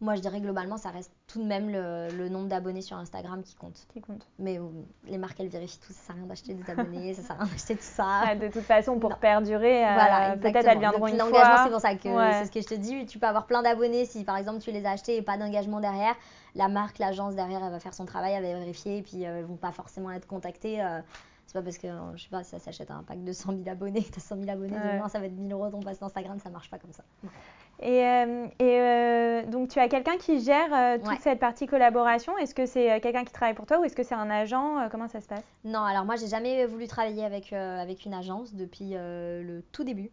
[0.03, 3.43] Moi, je dirais globalement, ça reste tout de même le, le nombre d'abonnés sur Instagram
[3.43, 3.87] qui compte.
[3.95, 4.27] qui compte.
[4.39, 4.65] Mais euh,
[5.07, 5.95] les marques, elles vérifient tout.
[5.95, 8.05] Ça sert à rien d'acheter des abonnés, ça sert à rien d'acheter tout ça.
[8.27, 9.17] Ah, de toute façon, pour Non.
[9.19, 11.65] perdurer, euh, Voilà, peut-être elles viendront une L'engagement, fois.
[11.65, 12.33] c'est pour ça que Ouais.
[12.35, 13.07] c'est ce que je te dis.
[13.07, 15.81] Tu peux avoir plein d'abonnés si par exemple tu les as achetés et pas d'engagement
[15.81, 16.15] derrière.
[16.55, 19.39] La marque, l'agence derrière, elle va faire son travail, elle va vérifier et puis euh,
[19.39, 20.83] elles vont pas forcément être contactées.
[20.83, 21.01] euh,
[21.47, 24.03] c'est pas parce que, je sais pas, ça s'achète un pack de 100 000 abonnés,
[24.03, 24.97] que tu as 100 000 abonnés, Ouais.
[24.97, 27.05] demain ça va être 1000 euros ton passe Instagram, ça marche pas comme ça.
[27.81, 31.19] Et, euh, et, euh, donc, tu as quelqu'un qui gère euh, toute Ouais.
[31.21, 32.37] cette partie collaboration.
[32.39, 35.09] Est-ce que c'est quelqu'un qui travaille pour toi ou est-ce que c'est un agent Comment
[35.09, 35.45] ça se passe?
[35.65, 40.11] Non, alors moi j'ai jamais voulu travailler avec, avec une agence depuis le tout début.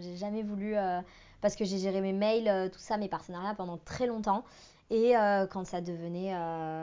[0.00, 0.74] J'ai jamais voulu,
[1.40, 4.44] parce que j'ai géré mes mails, tout ça, mes partenariats pendant très longtemps.
[4.90, 5.14] Et
[5.50, 6.34] quand ça devenait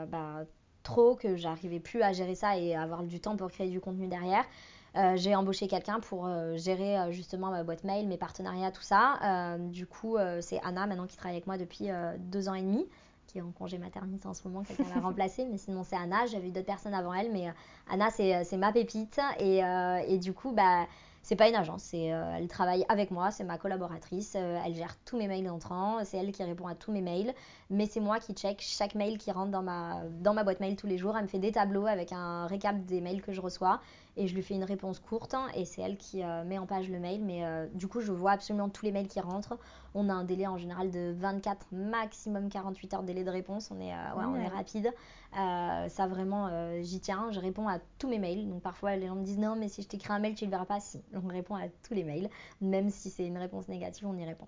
[0.08, 0.44] bah,
[0.82, 4.06] trop, que j'arrivais plus à gérer ça et avoir du temps pour créer du contenu
[4.06, 4.44] derrière,
[4.94, 9.18] j'ai embauché quelqu'un pour euh, gérer euh, justement ma boîte mail, mes partenariats, tout ça.
[9.22, 12.54] Euh, du coup, euh, c'est Anna maintenant qui travaille avec moi depuis euh, deux ans
[12.54, 12.86] et demi
[13.30, 16.26] qui est en congé maternité en ce moment, quelqu'un l'a remplacée, mais sinon c'est Anna,
[16.26, 17.52] j'avais eu d'autres personnes avant elle, mais euh,
[17.88, 19.20] Anna c'est, ma pépite.
[19.38, 20.86] Et, euh, et du coup bah
[21.22, 24.96] c'est pas une agence, euh, elle travaille avec moi, c'est ma collaboratrice, euh, elle gère
[25.04, 27.34] tous mes mails entrants, c'est elle qui répond à tous mes mails,
[27.68, 30.76] mais c'est moi qui check chaque mail qui rentre dans ma, dans ma boîte mail
[30.76, 33.40] tous les jours, elle me fait des tableaux avec un récap des mails que je
[33.40, 33.80] reçois
[34.20, 36.90] et je lui fais une réponse courte et c'est elle qui euh, met en page
[36.90, 39.58] le mail, mais euh, du coup je vois absolument tous les mails qui rentrent,
[39.94, 43.70] on a un délai en général de 24, maximum 48 heures de délai de réponse.
[43.70, 44.92] On est, euh, ouais, on est rapide.
[45.32, 46.48] Ça, vraiment,
[46.82, 47.30] j'y tiens.
[47.32, 48.48] Je réponds à tous mes mails.
[48.48, 50.50] Donc, parfois, les gens me disent non, mais si je t'écris un mail, tu le
[50.50, 50.78] verras pas.
[50.78, 51.02] Si.
[51.12, 52.28] On répond à tous les mails.
[52.60, 54.46] Même si c'est une réponse négative, on y répond.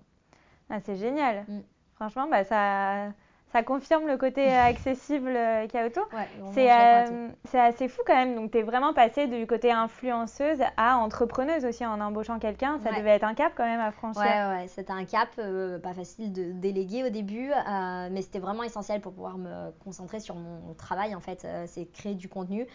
[0.69, 1.45] Ah, c'est génial.
[1.47, 1.61] Mm.
[1.95, 3.13] Franchement, bah, ça,
[3.53, 5.31] ça confirme le côté euh, accessible
[5.69, 6.07] qu'il y a autour.
[6.11, 8.35] Ouais, C'est euh, assez fou quand même.
[8.35, 12.79] Donc, tu es vraiment passée du côté influenceuse à entrepreneuse aussi en embauchant quelqu'un.
[12.79, 12.97] Ça Ouais.
[12.97, 14.23] devait être un cap quand même à franchir.
[14.23, 18.39] Ouais, ouais, c'était un cap, euh, pas facile de déléguer au début, euh, mais c'était
[18.39, 22.65] vraiment essentiel pour pouvoir me concentrer sur mon travail en fait, c'est créer du contenu.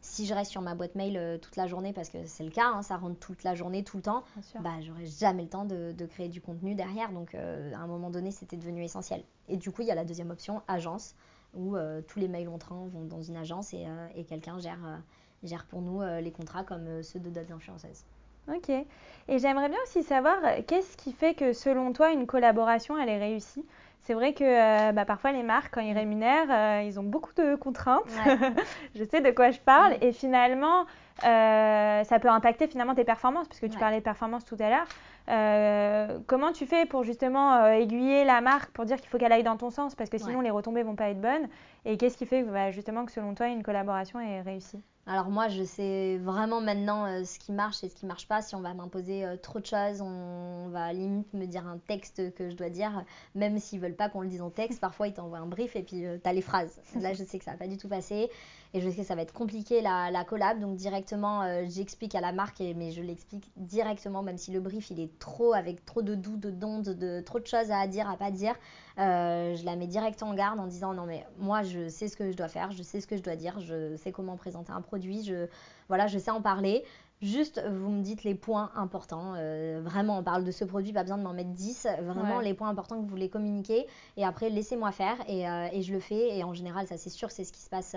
[0.00, 2.50] Si je reste sur ma boîte mail euh, toute la journée, parce que c'est le
[2.50, 4.24] cas, hein, ça rentre toute la journée, tout le temps,
[4.60, 7.10] bah j'aurais jamais le temps de, de créer du contenu derrière.
[7.10, 9.22] Donc euh, à un moment donné, c'était devenu essentiel.
[9.48, 11.14] Et du coup, il y a la deuxième option, agence,
[11.54, 15.02] où euh, tous les mails entrants vont dans une agence et, euh, et quelqu'un gère,
[15.42, 18.04] gère pour nous les contrats comme ceux de d'autres influenceuses.
[18.48, 18.70] Ok.
[18.70, 23.18] Et j'aimerais bien aussi savoir qu'est-ce qui fait que selon toi une collaboration elle est
[23.18, 23.64] réussie?
[24.00, 27.32] C'est vrai que euh, bah, parfois les marques, quand ils rémunèrent, euh, ils ont beaucoup
[27.36, 28.10] de contraintes.
[28.94, 29.96] je sais de quoi je parle.
[30.00, 30.86] Et finalement,
[31.24, 36.22] euh, ça peut impacter finalement tes performances, puisque tu parlais de performance tout à l'heure.
[36.26, 39.56] comment tu fais pour justement aiguiller la marque pour dire qu'il faut qu'elle aille dans
[39.58, 41.48] ton sens, parce que sinon les retombées vont pas être bonnes.
[41.84, 44.82] Et qu'est-ce qui fait bah, justement que selon toi une collaboration est réussie?
[45.10, 48.42] Alors moi, je sais vraiment maintenant euh, ce qui marche et ce qui marche pas.
[48.42, 52.34] Si on va m'imposer euh, trop de choses, on va limite me dire un texte
[52.34, 54.80] que je dois dire, même s'ils veulent pas qu'on le dise en texte.
[54.80, 56.78] Parfois, ils t'envoient un brief et puis euh, tu as les phrases.
[57.00, 58.28] Là, je sais que ça va pas du tout passer
[58.74, 60.60] et je sais que ça va être compliqué la, la collab.
[60.60, 65.00] Donc directement, j'explique à la marque, mais je l'explique directement, même si le brief il
[65.00, 68.18] est trop avec trop de doux, de d'ondes, de trop de choses à dire, à
[68.18, 68.54] pas dire.
[68.98, 72.30] Je la mets direct en garde en disant non mais moi je sais ce que
[72.30, 74.80] je dois faire, je sais ce que je dois dire, je sais comment présenter un
[74.80, 75.46] produit je,
[75.88, 76.84] voilà, je sais en parler.
[77.20, 79.34] Juste, vous me dites les points importants.
[79.36, 81.88] Euh, vraiment, on parle de ce produit, pas besoin de m'en mettre 10.
[82.02, 83.88] Vraiment, les points importants que vous voulez communiquer.
[84.16, 86.38] Et après, laissez-moi faire et, euh, et, je le fais.
[86.38, 87.96] Et en général, ça c'est sûr, c'est ce qui se passe.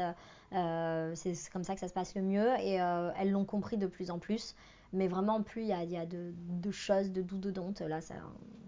[0.54, 2.50] Euh, c'est comme ça que ça se passe le mieux.
[2.62, 2.80] Et
[3.20, 4.56] elles l'ont compris de plus en plus.
[4.94, 8.16] Mais vraiment, plus il y a, de, choses, de doux, de dontes, là, ça,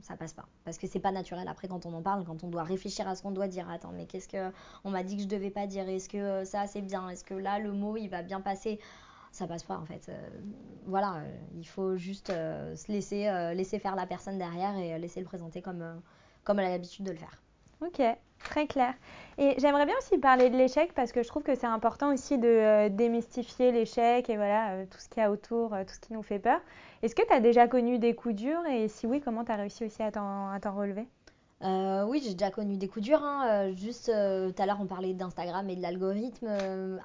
[0.03, 0.45] ça passe pas.
[0.65, 3.15] Parce que c'est pas naturel après quand on en parle, quand on doit réfléchir à
[3.15, 3.69] ce qu'on doit dire.
[3.69, 4.51] Attends, mais qu'est-ce que
[4.83, 5.88] on m'a dit que je devais pas dire?
[5.88, 7.09] Est-ce que ça c'est bien?
[7.09, 8.79] Est-ce que là le mot il va bien passer?
[9.31, 10.09] Ça passe pas en fait.
[10.09, 10.29] Euh,
[10.86, 13.23] voilà, euh, il faut juste euh, se laisser,
[13.55, 16.01] laisser faire la personne derrière et laisser le présenter comme,
[16.43, 17.41] comme elle a l'habitude de le faire.
[17.81, 18.01] Ok,
[18.39, 18.93] très clair.
[19.38, 22.38] Et j'aimerais bien aussi parler de l'échec parce que je trouve que c'est important aussi
[22.38, 26.24] de démystifier l'échec et voilà, tout ce qu'il y a autour, tout ce qui nous
[26.24, 26.60] fait peur.
[27.02, 29.56] Est-ce que tu as déjà connu des coups durs et si oui, comment tu as
[29.56, 31.08] réussi aussi à t'en relever?
[31.63, 33.24] Euh, oui, j'ai déjà connu des coups durs.
[33.24, 33.48] Hein.
[33.48, 36.48] Euh, juste euh, tout à l'heure, on parlait d'Instagram et de l'algorithme.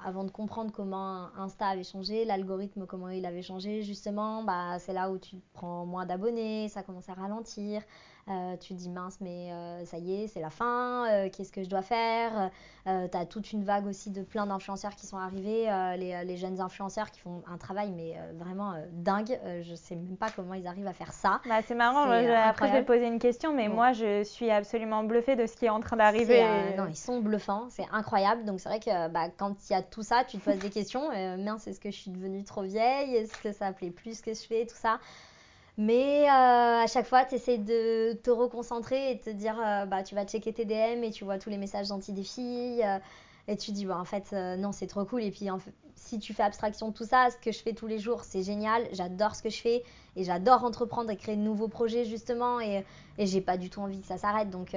[0.05, 4.93] avant de comprendre comment Insta avait changé, l'algorithme, comment il avait changé, justement, bah, c'est
[4.93, 7.81] là où tu prends moins d'abonnés, ça commence à ralentir.
[8.29, 11.51] Euh, tu te dis mince, mais euh, ça y est, c'est la fin, euh, qu'est-ce
[11.51, 12.51] que je dois faire?
[12.85, 16.59] Tu as toute une vague aussi de plein d'influenceurs qui sont arrivés, les, les, jeunes
[16.59, 19.39] influenceurs qui font un travail mais vraiment dingue.
[19.61, 21.39] je sais même pas comment ils arrivent à faire ça.
[21.47, 25.35] Bah, c'est marrant, après je vais poser une question, mais moi je suis absolument bluffée
[25.35, 26.43] de ce qui est en train d'arriver.
[26.77, 28.43] non, ils sont bluffants, c'est incroyable.
[28.45, 30.71] Donc c'est vrai que bah, quand il y a tout ça, tu te poses des
[30.71, 31.09] questions.
[31.37, 33.15] mince, est-ce que je suis devenue trop vieille?
[33.15, 34.65] Est-ce que ça plaît plus ce que je fais?
[34.65, 34.99] Tout ça.
[35.79, 39.85] Mais euh, à chaque fois, tu essaies de te reconcentrer et de te dire, euh,
[39.85, 41.87] bah, tu vas checker tes DM et tu vois tous les messages
[42.21, 42.83] filles.
[42.83, 42.99] Euh,
[43.47, 45.23] et tu dis, bah, en fait, non, c'est trop cool.
[45.23, 45.47] Et puis,
[45.95, 48.43] si tu fais abstraction de tout ça, ce que je fais tous les jours, c'est
[48.43, 48.89] génial.
[48.91, 49.83] J'adore ce que je fais
[50.17, 52.59] et j'adore entreprendre et créer de nouveaux projets, justement.
[52.59, 52.83] Et,
[53.17, 54.49] et j'ai pas du tout envie que ça s'arrête.
[54.49, 54.75] Donc,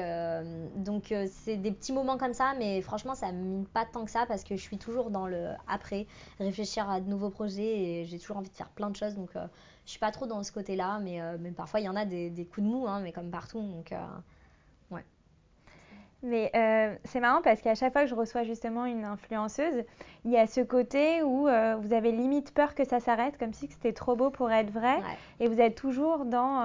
[0.77, 2.55] donc c'est des petits moments comme ça.
[2.61, 5.27] Mais franchement, ça me mine pas tant que ça parce que je suis toujours dans
[5.27, 6.07] le après,
[6.39, 9.17] réfléchir à de nouveaux projets et j'ai toujours envie de faire plein de choses.
[9.17, 9.31] Donc,
[9.85, 12.05] je suis pas trop dans ce côté-là, mais, euh, mais parfois il y en a
[12.05, 13.61] des, des coups de mou, hein, mais comme partout.
[13.61, 13.97] Donc, euh,
[14.91, 15.05] ouais.
[16.23, 19.85] Mais euh, c'est marrant parce qu'à chaque fois que je reçois justement une influenceuse,
[20.25, 23.67] il y a ce côté où vous avez limite peur que ça s'arrête, comme si
[23.67, 25.01] c'était trop beau pour être vrai.
[25.41, 26.63] Et vous êtes toujours dans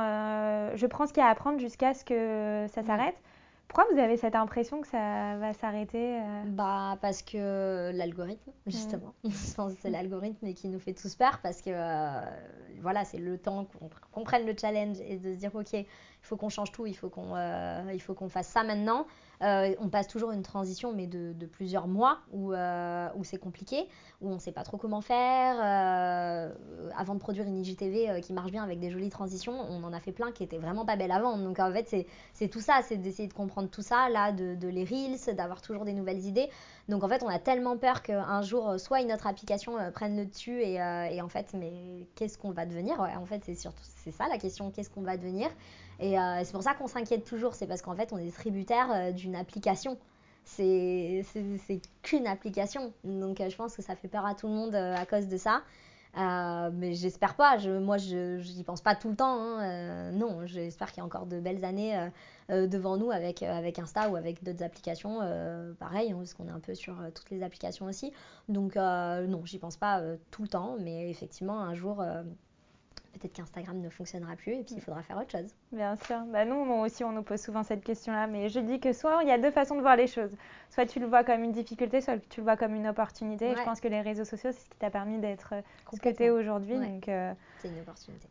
[0.76, 3.16] je prends ce qu'il y a à apprendre jusqu'à ce que ça s'arrête.
[3.68, 8.72] Pourquoi vous avez cette impression que ça va s'arrêter euh Bah parce que l'algorithme, mm.
[8.72, 9.14] justement.
[9.24, 12.22] Je pense que c'est l'algorithme qui nous fait tous peur parce que euh,
[12.82, 13.68] voilà, c'est le temps
[14.14, 15.86] qu'on prenne le challenge et de se dire ok, il
[16.22, 19.06] faut qu'on change tout, il faut qu'on euh, il faut qu'on fasse ça maintenant.
[19.44, 23.88] Euh, on passe toujours une transition, mais de, plusieurs mois où, euh, où c'est compliqué,
[24.22, 25.56] où on ne sait pas trop comment faire.
[25.64, 26.54] Euh,
[26.96, 30.00] avant de produire une IGTV qui marche bien avec des jolies transitions, on en a
[30.00, 31.38] fait plein qui étaient vraiment pas belles avant.
[31.38, 34.84] Donc en fait, c'est tout ça, c'est d'essayer de comprendre tout ça, là, de, les
[34.84, 36.50] reels, d'avoir toujours des nouvelles idées.
[36.90, 40.26] Donc en fait, on a tellement peur qu'un jour, soit une autre application prenne le
[40.26, 43.00] dessus et, et en fait, mais qu'est-ce qu'on va devenir?
[43.00, 45.50] En fait, c'est surtout c'est ça la question, qu'est-ce qu'on va devenir?
[46.00, 48.92] Et euh, c'est pour ça qu'on s'inquiète toujours, c'est parce qu'en fait, on est tributaire
[48.92, 49.98] euh, d'une application.
[50.44, 51.24] C'est
[52.04, 52.94] qu'une application.
[53.04, 55.38] Donc, euh, je pense que ça fait peur à tout le monde à cause de
[55.38, 55.62] ça.
[56.16, 57.58] mais j'espère pas.
[57.80, 59.40] Moi, je n'y pense pas tout le temps.
[59.42, 60.12] Hein.
[60.12, 62.00] non, j'espère qu'il y a encore de belles années
[62.50, 65.20] devant nous avec, avec Insta ou avec d'autres applications.
[65.80, 68.14] pareil, hein, parce qu'on est un peu sur toutes les applications aussi.
[68.48, 70.78] Donc, non, j'y pense pas tout le temps.
[70.80, 72.02] Mais effectivement, un jour
[73.18, 75.54] peut-être qu'Instagram ne fonctionnera plus et puis il faudra faire autre chose.
[75.72, 76.20] Bien sûr.
[76.28, 78.28] Bah nous, aussi, on nous pose souvent cette question-là.
[78.28, 80.32] Mais je dis que soit il y a deux façons de voir les choses.
[80.70, 83.52] Soit tu le vois comme une difficulté, soit tu le vois comme une opportunité.
[83.52, 85.54] Et je pense que les réseaux sociaux, c'est ce qui t'a permis d'être
[85.94, 86.76] ce que tu es aujourd'hui.
[86.76, 88.28] Donc, euh, c'est une opportunité.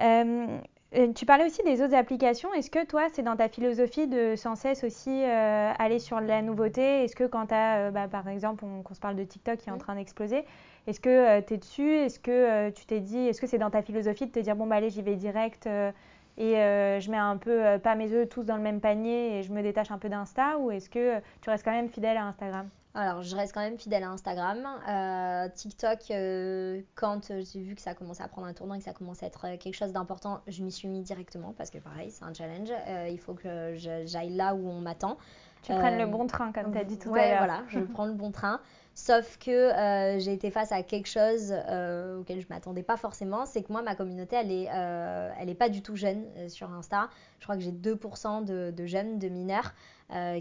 [0.00, 0.58] Euh,
[0.96, 2.52] Euh, tu parlais aussi des autres applications.
[2.54, 6.40] Est-ce que toi, c'est dans ta philosophie de sans cesse aussi euh, aller sur la
[6.40, 7.04] nouveauté?
[7.04, 9.72] Est-ce que quand tu as, bah, par exemple, on, se parle de TikTok qui est
[9.72, 10.44] en train d'exploser,
[10.86, 11.90] est-ce que tu es dessus?
[11.90, 14.66] Est-ce que tu t'es dit, est-ce que c'est dans ta philosophie de te dire, bon,
[14.66, 18.56] bah allez, j'y vais direct et je mets un peu, pas mes œufs tous dans
[18.56, 21.64] le même panier et je me détache un peu d'Insta Ou est-ce que tu restes
[21.64, 22.68] quand même fidèle à Instagram?
[22.96, 24.64] Alors, je reste quand même fidèle à Instagram.
[24.88, 28.84] Euh, TikTok, euh, quand j'ai vu que ça commençait à prendre un tournant et que
[28.84, 31.78] ça commençait à être euh, quelque chose d'important, je m'y suis mis directement parce que
[31.78, 32.70] pareil, c'est un challenge.
[33.10, 35.18] il faut que j'aille là où on m'attend.
[35.62, 37.38] Tu prennes le bon train, comme tu as dit tout à l'heure.
[37.38, 38.60] voilà, je prends le bon train.
[38.96, 42.96] Sauf que euh, j'ai été face à quelque chose euh, auquel je ne m'attendais pas
[42.96, 46.24] forcément, c'est que moi, ma communauté, elle n'est euh, elle est pas du tout jeune
[46.48, 47.10] sur Insta.
[47.40, 49.74] Je crois que j'ai 2% de, de, jeunes, de mineurs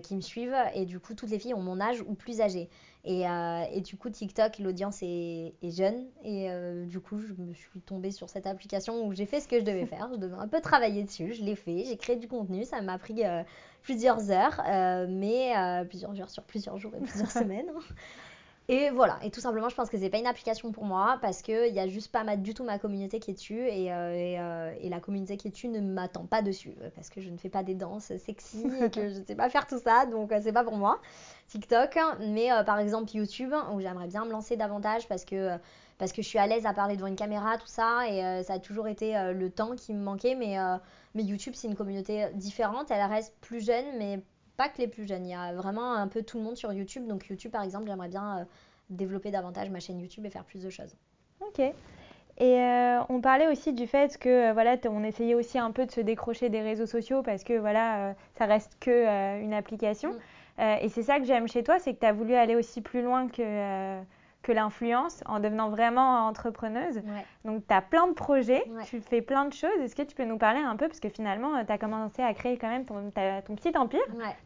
[0.03, 0.55] qui me suivent.
[0.75, 2.69] Et du coup, toutes les filles ont mon âge ou plus âgé.
[3.05, 6.05] Et, et du coup, TikTok, l'audience est, est, jeune.
[6.23, 6.47] Et
[6.85, 9.65] du coup, je me suis tombée sur cette application où j'ai fait ce que je
[9.65, 10.09] devais faire.
[10.13, 11.33] Je devais un peu travailler dessus.
[11.33, 11.85] Je l'ai fait.
[11.85, 12.63] J'ai créé du contenu.
[12.65, 13.23] Ça m'a pris
[13.81, 14.61] plusieurs heures,
[15.09, 15.53] mais
[15.89, 17.71] plusieurs heures sur plusieurs jours et plusieurs semaines.
[18.69, 21.41] Et voilà, et tout simplement, je pense que c'est pas une application pour moi parce
[21.41, 24.73] qu'il y a juste pas du tout ma communauté qui est dessus et, euh, euh,
[24.79, 27.49] et, la communauté qui est dessus ne m'attend pas dessus parce que je ne fais
[27.49, 30.39] pas des danses sexy et que je ne sais pas faire tout ça, donc euh,
[30.41, 31.01] c'est pas pour moi.
[31.49, 35.57] TikTok, mais par exemple YouTube où j'aimerais bien me lancer davantage parce que
[35.97, 38.53] parce que je suis à l'aise à parler devant une caméra, tout ça, et ça
[38.53, 40.57] a toujours été le temps qui me manquait, mais,
[41.13, 44.23] mais YouTube c'est une communauté différente, elle reste plus jeune, mais
[44.57, 46.71] pas que les plus jeunes, il y a vraiment un peu tout le monde sur
[46.73, 47.07] YouTube.
[47.07, 48.43] Donc YouTube, par exemple, j'aimerais bien euh,
[48.89, 50.95] développer davantage ma chaîne YouTube et faire plus de choses.
[51.41, 51.59] Ok.
[51.59, 55.85] Et euh, on parlait aussi du fait que euh, voilà, on essayait aussi un peu
[55.85, 60.13] de se décrocher des réseaux sociaux parce que voilà, ça reste que une application.
[60.57, 60.61] Mm.
[60.81, 63.03] et c'est ça que j'aime chez toi, c'est que tu as voulu aller aussi plus
[63.03, 64.01] loin que
[64.43, 67.01] que l'influence en devenant vraiment entrepreneuse.
[67.45, 69.79] Donc, tu as plein de projets, tu fais plein de choses.
[69.81, 70.87] Est-ce que tu peux nous parler un peu?
[70.87, 74.01] Parce que finalement, tu as commencé à créer quand même ton, ton petit empire.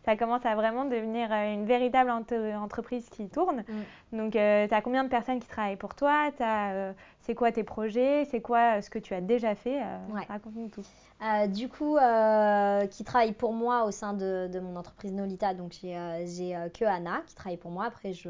[0.05, 3.63] Ça commence à vraiment devenir euh, une véritable entreprise qui tourne.
[4.11, 4.17] Mm.
[4.17, 6.29] Donc, euh, tu as combien de personnes qui travaillent pour toi?
[6.39, 8.25] Euh, C'est quoi tes projets?
[8.25, 9.81] C'est quoi ce que tu as déjà fait?
[10.29, 10.85] Raconte-nous tout.
[11.47, 11.97] du coup,
[12.91, 15.55] qui travaille pour moi au sein de, de mon entreprise Nolita.
[15.55, 17.85] Donc, j'ai que Anna qui travaille pour moi.
[17.85, 18.29] Après, je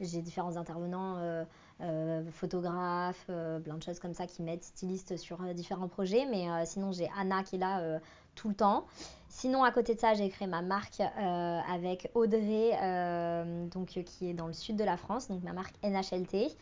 [0.00, 1.44] j'ai différents intervenants, euh,
[1.80, 6.26] euh, photographes, euh, plein de choses comme ça qui m'aident, stylistes sur différents projets.
[6.26, 8.00] Mais sinon, j'ai Anna qui est là
[8.34, 8.86] tout le temps.
[9.28, 12.72] Sinon, à côté de ça, j'ai créé ma marque avec Audrey,
[13.70, 16.56] donc, qui est dans le sud de la France, donc ma marque NHLT.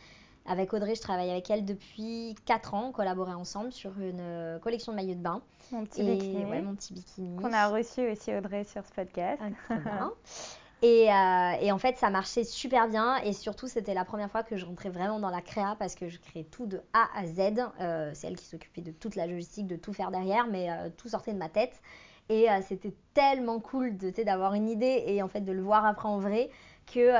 [0.49, 2.85] Avec Audrey, je travaille avec elle depuis 4 ans.
[2.87, 5.41] On collaborait ensemble sur une collection de maillots de bain.
[5.73, 6.45] Mon petit bikini.
[6.45, 7.35] Ouais, mon petit bikini.
[7.35, 9.41] Qu'on a reçu aussi Audrey sur ce podcast.
[9.69, 10.09] Ah,
[10.83, 13.17] euh, et, en fait, ça marchait super bien.
[13.23, 16.07] Et surtout, c'était la première fois que je rentrais vraiment dans la créa parce que
[16.07, 17.69] je créais tout de A à Z.
[17.79, 20.89] Euh, c'est elle qui s'occupait de toute la logistique, de tout faire derrière, mais euh,
[20.95, 21.81] tout sortait de ma tête.
[22.29, 26.19] Et c'était tellement cool d'avoir une idée et en fait de le voir après en
[26.19, 26.49] vrai
[26.91, 27.11] que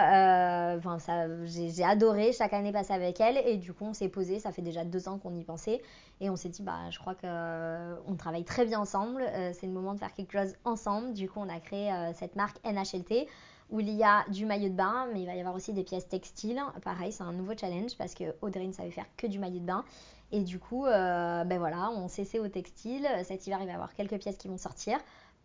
[1.45, 3.37] j'ai adoré chaque année passer avec elle.
[3.45, 4.39] Et du coup, on s'est posé.
[4.39, 5.81] Ça fait déjà deux ans qu'on y pensait.
[6.19, 9.23] Et on s'est dit, bah, je crois qu'on travaille très bien ensemble.
[9.53, 11.13] c'est le moment de faire quelque chose ensemble.
[11.13, 13.27] Du coup, on a créé cette marque NHLT
[13.69, 15.83] où il y a du maillot de bain, mais il va y avoir aussi des
[15.83, 16.61] pièces textiles.
[16.83, 19.65] Pareil, c'est un nouveau challenge parce que Audrey ne savait faire que du maillot de
[19.65, 19.83] bain.
[20.31, 23.07] Et du coup, euh, ben voilà, on s'essaie au textile.
[23.23, 24.97] Cet hiver, il va y avoir quelques pièces qui vont sortir.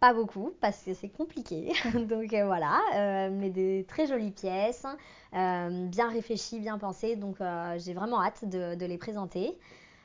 [0.02, 1.72] Pas beaucoup parce que c'est compliqué.
[1.94, 4.84] donc euh, voilà, euh, mais des très jolies pièces,
[5.32, 7.14] bien réfléchies, bien pensées.
[7.14, 7.36] Donc
[7.76, 9.56] j'ai vraiment hâte de, de, les présenter.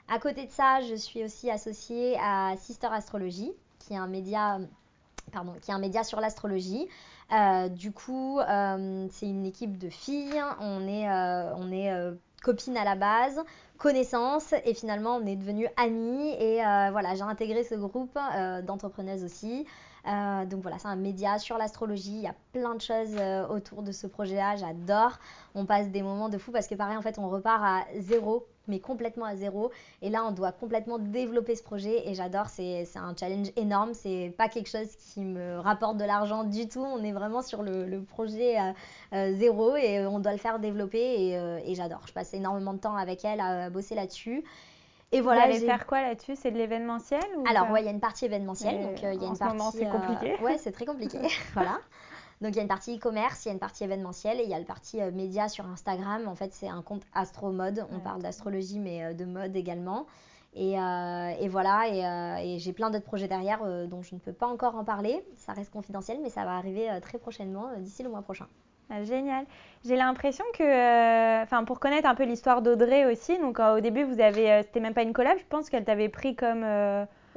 [0.08, 4.60] À côté de ça, je suis aussi associée à Sister Astrology, qui est un média,
[5.32, 6.88] pardon, qui est un média sur l'astrologie.
[7.32, 10.44] Euh, du coup, euh, c'est une équipe de filles.
[10.60, 11.92] On est, euh, on est
[12.42, 13.44] copines à la base,
[13.78, 16.34] connaissances, et finalement, on est devenues amies.
[16.40, 16.58] Et
[16.92, 18.18] voilà, j'ai intégré ce groupe
[18.64, 19.66] d'entrepreneuses aussi.
[20.06, 22.16] donc voilà, c'est un média sur l'astrologie.
[22.16, 23.16] Il y a plein de choses
[23.50, 24.56] autour de ce projet-là.
[24.56, 25.20] J'adore.
[25.56, 28.48] On passe des moments de fou parce que pareil, en fait, on repart à zéro
[28.68, 29.72] mais complètement à zéro.
[30.02, 32.48] Et là, on doit complètement développer ce projet et j'adore.
[32.48, 33.94] C'est un challenge énorme.
[33.94, 36.84] C'est pas quelque chose qui me rapporte de l'argent du tout.
[36.84, 38.72] On est vraiment sur le, projet euh,
[39.14, 42.02] euh, zéro et on doit le faire développer euh, et, j'adore.
[42.08, 44.44] Je passe énormément de temps avec elle à, bosser là-dessus.
[45.12, 45.48] Et voilà.
[45.48, 46.36] Vous allez faire quoi là-dessus?
[46.36, 48.82] C'est de l'événementiel Alors, ouais, il y a une partie événementielle.
[48.82, 50.36] donc, il y a en une ce moment, c'est compliqué.
[50.42, 51.20] ouais, c'est très compliqué.
[51.54, 51.80] voilà.
[52.42, 54.50] Donc il y a une partie e-commerce, il y a une partie événementielle et il
[54.50, 56.28] y a le partie euh, média sur Instagram.
[56.28, 57.86] En fait, c'est un compte astro mode.
[57.92, 60.06] On parle d'astrologie, mais euh, de mode également.
[60.54, 61.88] Et, euh, voilà,
[62.44, 65.24] et, j'ai plein d'autres projets derrière dont je ne peux pas encore en parler.
[65.36, 68.48] Ça reste confidentiel, mais ça va arriver très prochainement, d'ici le mois prochain.
[68.90, 69.46] Ah, génial.
[69.86, 74.20] J'ai l'impression que, enfin, pour connaître un peu l'histoire d'Audrey aussi, donc au début, vous
[74.20, 76.66] avez, c'était même pas une collab, je pense qu'elle t'avait pris comme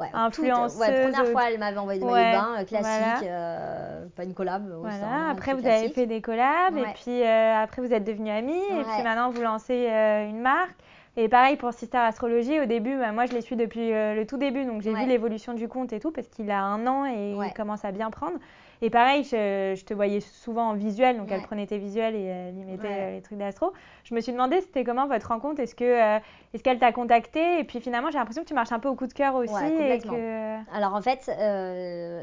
[0.00, 0.72] Ouais, influenceuse.
[0.78, 2.88] Toute, ouais, première fois, elle m'avait envoyé des Ouais, maillots de bain, euh, classique,
[3.20, 3.34] voilà.
[3.36, 4.72] euh, pas une collab.
[4.80, 5.28] Voilà.
[5.30, 8.82] Après, vous avez fait des collabs et puis euh, après, vous êtes devenus amis et
[8.82, 10.76] puis maintenant, vous lancez euh, une marque.
[11.16, 14.26] Et pareil pour Sister Astrologie, au début, bah, moi je les suis depuis euh, le
[14.26, 15.02] tout début, donc j'ai Ouais.
[15.02, 17.48] vu l'évolution du compte et tout, parce qu'il a un an et Ouais.
[17.48, 18.38] il commence à bien prendre.
[18.82, 22.22] Et pareil, je, je te voyais souvent en visuel, donc elle prenait tes visuels et
[22.24, 23.72] elle y mettait euh, les trucs d'astro.
[24.04, 26.18] Je me suis demandé c'était comment votre rencontre, est-ce que euh,
[26.54, 28.94] est-ce qu'elle t'a contacté Et puis finalement, j'ai l'impression que tu marches un peu au
[28.94, 29.52] coup de cœur aussi.
[29.64, 30.56] Et que...
[30.74, 31.26] Alors en fait,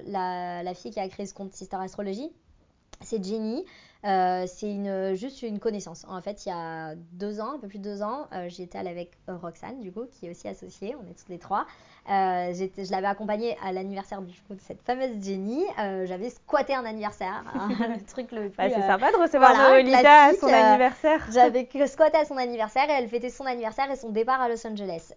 [0.08, 2.32] la, la fille qui a créé ce compte Sister Astrologie,
[3.02, 3.64] c'est Jenny.
[4.06, 6.06] Euh, c'est une, juste une connaissance.
[6.08, 8.78] En fait, il y a deux ans, un peu plus de deux ans, euh, j'étais
[8.78, 10.96] avec Roxane, du coup, qui est aussi associée.
[10.96, 11.66] On est toutes les trois.
[12.10, 15.66] Euh, je l'avais accompagnée à l'anniversaire du coup, de cette fameuse Jenny.
[15.80, 18.58] Euh, J'avais squatté un anniversaire, hein, le truc le plus.
[18.58, 21.28] Bah, c'est euh, sympa de recevoir voilà, Noelita à son anniversaire.
[21.32, 24.66] J'avais squatté à son anniversaire et elle fêtait son anniversaire et son départ à Los
[24.66, 25.14] Angeles.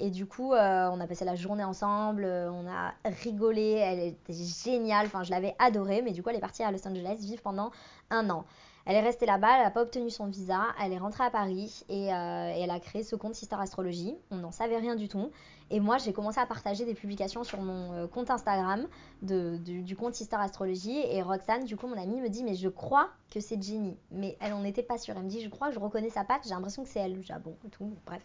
[0.00, 5.06] Et du coup, on a passé la journée ensemble, on a rigolé, elle était géniale,
[5.06, 7.70] enfin je l'avais adorée, mais du coup elle est partie à Los Angeles vivre pendant
[8.10, 8.44] un an.
[8.88, 11.84] Elle est restée là-bas, elle n'a pas obtenu son visa, elle est rentrée à Paris
[11.90, 14.16] et, euh, et elle a créé ce compte Sister Astrologie.
[14.30, 15.30] On n'en savait rien du tout.
[15.70, 18.86] Et moi, j'ai commencé à partager des publications sur mon euh, compte Instagram
[19.20, 21.00] de, du, du compte Sister Astrologie.
[21.10, 23.98] Et Roxane, du coup, mon amie, me dit Mais je crois que c'est Jenny.
[24.10, 25.14] Mais elle n'en était pas sûre.
[25.18, 27.22] Elle me dit Je crois que je reconnais sa patte, j'ai l'impression que c'est elle.
[27.22, 28.22] J'ai Ah bon, et tout, bref.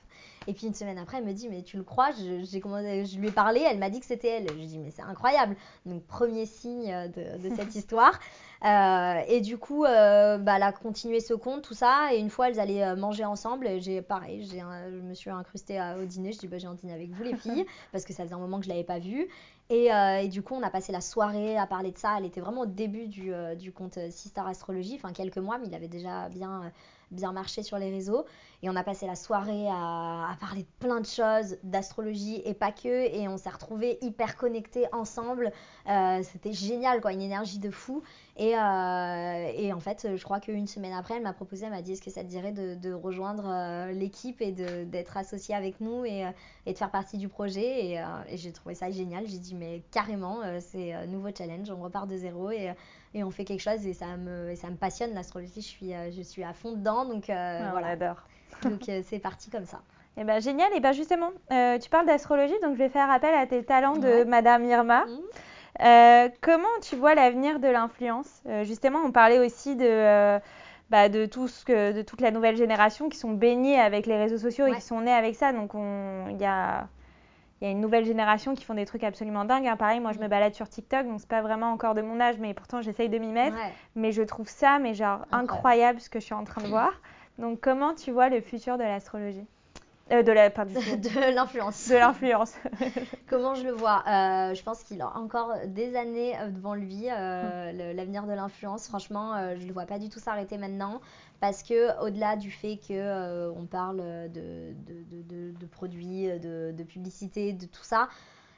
[0.48, 2.12] Et puis une semaine après, elle me dit Mais tu le crois?
[2.12, 4.48] Je, je lui ai parlé, elle m'a dit que c'était elle.
[4.48, 5.58] Je dis Mais c'est incroyable.
[5.86, 8.18] Donc, premier signe de, de cette histoire.
[8.64, 12.14] Euh, et du coup, euh, bah, elle a continué ce compte, tout ça.
[12.14, 13.68] Et une fois, elles allaient euh, manger ensemble.
[13.68, 16.32] Et j'ai pareil, j'ai je me suis incrustée à- au dîner.
[16.32, 18.40] Je dis bah, j'ai un dîner avec vous les filles parce que ça faisait un
[18.40, 19.28] moment que je l'avais pas vue.
[19.70, 22.16] Et, euh, et du coup, on a passé la soirée à parler de ça.
[22.18, 25.76] Elle était vraiment au début du, du compte Sister Astrologie, enfin quelques mois, mais il
[25.76, 26.72] avait déjà bien,
[27.12, 28.26] bien marché sur les réseaux.
[28.64, 32.54] Et on a passé la soirée à, à parler de plein de choses, d'astrologie et
[32.54, 32.88] pas que.
[33.14, 35.52] Et on s'est retrouvés hyper connectés ensemble.
[35.90, 38.04] Euh, C'était génial, quoi, une énergie de fou.
[38.38, 41.82] Et, euh, et en fait, je crois qu'une semaine après, elle m'a proposé, elle m'a
[41.82, 45.82] dit est-ce que ça te dirait de, de rejoindre euh, l'équipe et d'être associée avec
[45.82, 46.26] nous et,
[46.66, 47.86] et de faire partie du projet?
[47.86, 49.28] Et, et j'ai trouvé ça génial.
[49.28, 52.74] J'ai dit mais carrément, c'est un nouveau challenge, on repart de zéro et,
[53.16, 55.52] on fait quelque chose et ça me, et ça me passionne l'astrologie.
[55.58, 57.90] Je suis, je suis à fond dedans, donc euh, Ouais, on voilà.
[57.90, 58.24] adore.
[58.64, 59.80] Donc euh, c'est parti comme ça.
[60.18, 60.70] Eh ben, génial.
[60.76, 63.98] Et ben, justement, euh, tu parles d'astrologie, donc je vais faire appel à tes talents
[63.98, 64.26] de Ouais.
[64.26, 65.06] Madame Irma.
[65.06, 65.20] Mhm.
[65.82, 68.44] Euh, comment tu vois l'avenir de l'influence?
[68.48, 70.40] Euh, Justement, on parlait aussi de,
[70.92, 74.18] bah, de, tout ce que, de toute la nouvelle génération qui sont baignés avec les
[74.18, 75.52] réseaux sociaux et qui sont nés avec ça.
[75.52, 76.88] Donc, on- il y a,
[77.62, 79.66] y a une nouvelle génération qui font des trucs absolument dingues.
[79.68, 79.78] hein.
[79.78, 80.30] Pareil, moi, je me Mhm.
[80.30, 83.18] balade sur TikTok, donc c'est pas vraiment encore de mon âge, mais pourtant, j'essaye de
[83.18, 83.56] m'y mettre.
[83.56, 83.72] Ouais.
[83.96, 85.44] Mais je trouve ça, mais genre, Incroyable.
[85.44, 86.92] incroyable ce que je suis en train de voir.
[87.38, 89.46] Donc, comment tu vois le futur de l'astrologie?
[90.12, 90.50] Euh, De la,
[91.32, 91.88] l'influence.
[91.90, 92.54] de l'influence.
[93.28, 94.04] Comment je le vois?
[94.08, 98.34] Euh, Je pense qu'il a encore des années euh, devant lui, euh, le- l'avenir de
[98.34, 98.88] l'influence.
[98.88, 101.02] Franchement, je ne le vois pas du tout s'arrêter maintenant.
[101.40, 106.72] Parce que au-delà du fait que on parle de, de, de- de- de produits, de,
[106.76, 108.08] de publicité, de tout ça,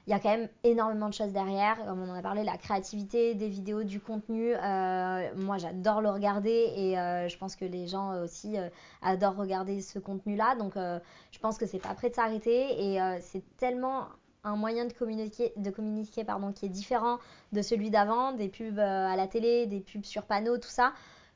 [0.07, 1.77] il y a quand même énormément de choses derrière.
[1.85, 4.53] Comme on en a parlé, la créativité des vidéos, du contenu.
[4.53, 8.69] euh, moi, j'adore le regarder et euh, je pense que les gens aussi euh,
[9.01, 10.55] adorent regarder ce contenu-là.
[10.55, 14.07] Donc, je pense que c'est pas prêt de s'arrêter et c'est tellement
[14.43, 16.23] un moyen de communiquer, de communiquer
[16.55, 17.17] qui est différent
[17.51, 20.93] de celui d'avant, des pubs à la télé, des pubs sur panneaux, tout ça,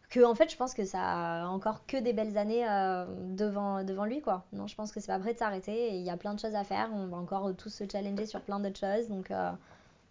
[0.09, 3.05] que en fait je pense que ça a encore que des belles années euh,
[3.35, 4.45] devant, devant lui quoi.
[4.53, 6.55] Non, je pense que c'est pas prêt de s'arrêter il y a plein de choses
[6.55, 9.51] à faire, on va encore tous se challenger sur plein d'autres choses, donc, euh,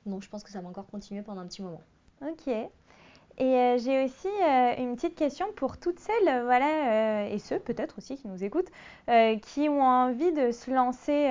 [0.06, 1.82] je pense que ça va encore continuer pendant un petit moment.
[2.22, 2.48] Ok.
[3.40, 4.28] Et euh, j'ai aussi
[4.78, 8.70] une petite question pour toutes celles, voilà, et ceux peut-être aussi qui nous écoutent,
[9.42, 11.28] qui ont envie de se lancer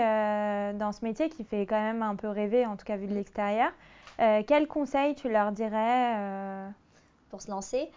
[0.78, 3.14] dans ce métier qui fait quand même un peu rêver, en tout cas vu de
[3.14, 3.72] l'extérieur.
[4.18, 6.72] Quels conseils tu leur dirais
[7.30, 7.90] pour se lancer.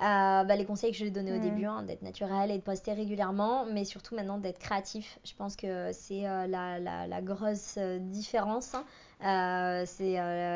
[0.00, 2.58] Euh, bah, les conseils que je lui ai donnés au début, hein, d'être naturel et
[2.58, 5.18] de poster régulièrement, mais surtout maintenant d'être créatif.
[5.24, 8.74] Je pense que c'est euh, la, la- la grosse euh, différence.
[8.74, 8.84] hein.
[9.24, 10.14] Euh, c'est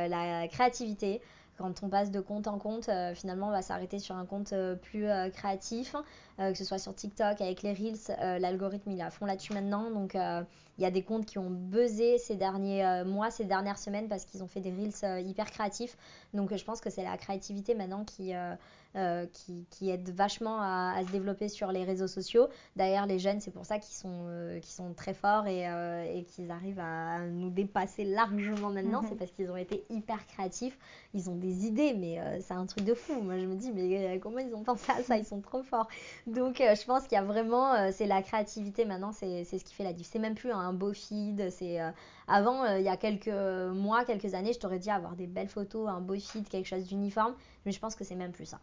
[0.08, 1.20] la créativité.
[1.58, 4.52] Quand on passe de compte en compte, finalement, on va s'arrêter sur un compte
[4.82, 6.00] plus créatif, euh,
[6.38, 7.96] que ce soit sur TikTok avec les Reels.
[8.20, 9.90] euh, L'algorithme, il est à fond là-dessus maintenant.
[9.90, 10.42] Donc, euh,
[10.78, 14.08] il y a des comptes qui ont buzzé ces derniers euh, mois, ces dernières semaines,
[14.08, 15.96] parce qu'ils ont fait des Reels euh, hyper créatifs.
[16.34, 18.54] Donc, euh, je pense que c'est la créativité maintenant qui, euh,
[18.96, 22.48] euh, qui, qui aide vachement à, à se développer sur les réseaux sociaux.
[22.76, 26.24] D'ailleurs, les jeunes, c'est pour ça qu'ils sont, euh, sont très forts et, euh, et
[26.24, 29.00] qu'ils arrivent à nous dépasser largement maintenant.
[29.00, 29.08] Mhm.
[29.08, 30.78] C'est parce qu'ils ont été hyper créatifs.
[31.14, 33.22] Ils ont des idées, mais euh, c'est un truc de fou.
[33.22, 35.16] Moi, je me dis, mais comment ils ont pensé à ça?
[35.16, 35.88] Ils sont trop forts.
[36.26, 39.84] Donc, je pense qu'il y a vraiment, c'est la créativité maintenant, c'est ce qui fait
[39.84, 40.12] la différence.
[40.12, 41.50] C'est même plus un beau feed.
[41.50, 41.78] C'est
[42.26, 45.88] avant, il y a quelques mois, quelques années, je t'aurais dit avoir des belles photos,
[45.88, 48.58] un beau feed, quelque chose d'uniforme, mais je pense que c'est même plus ça.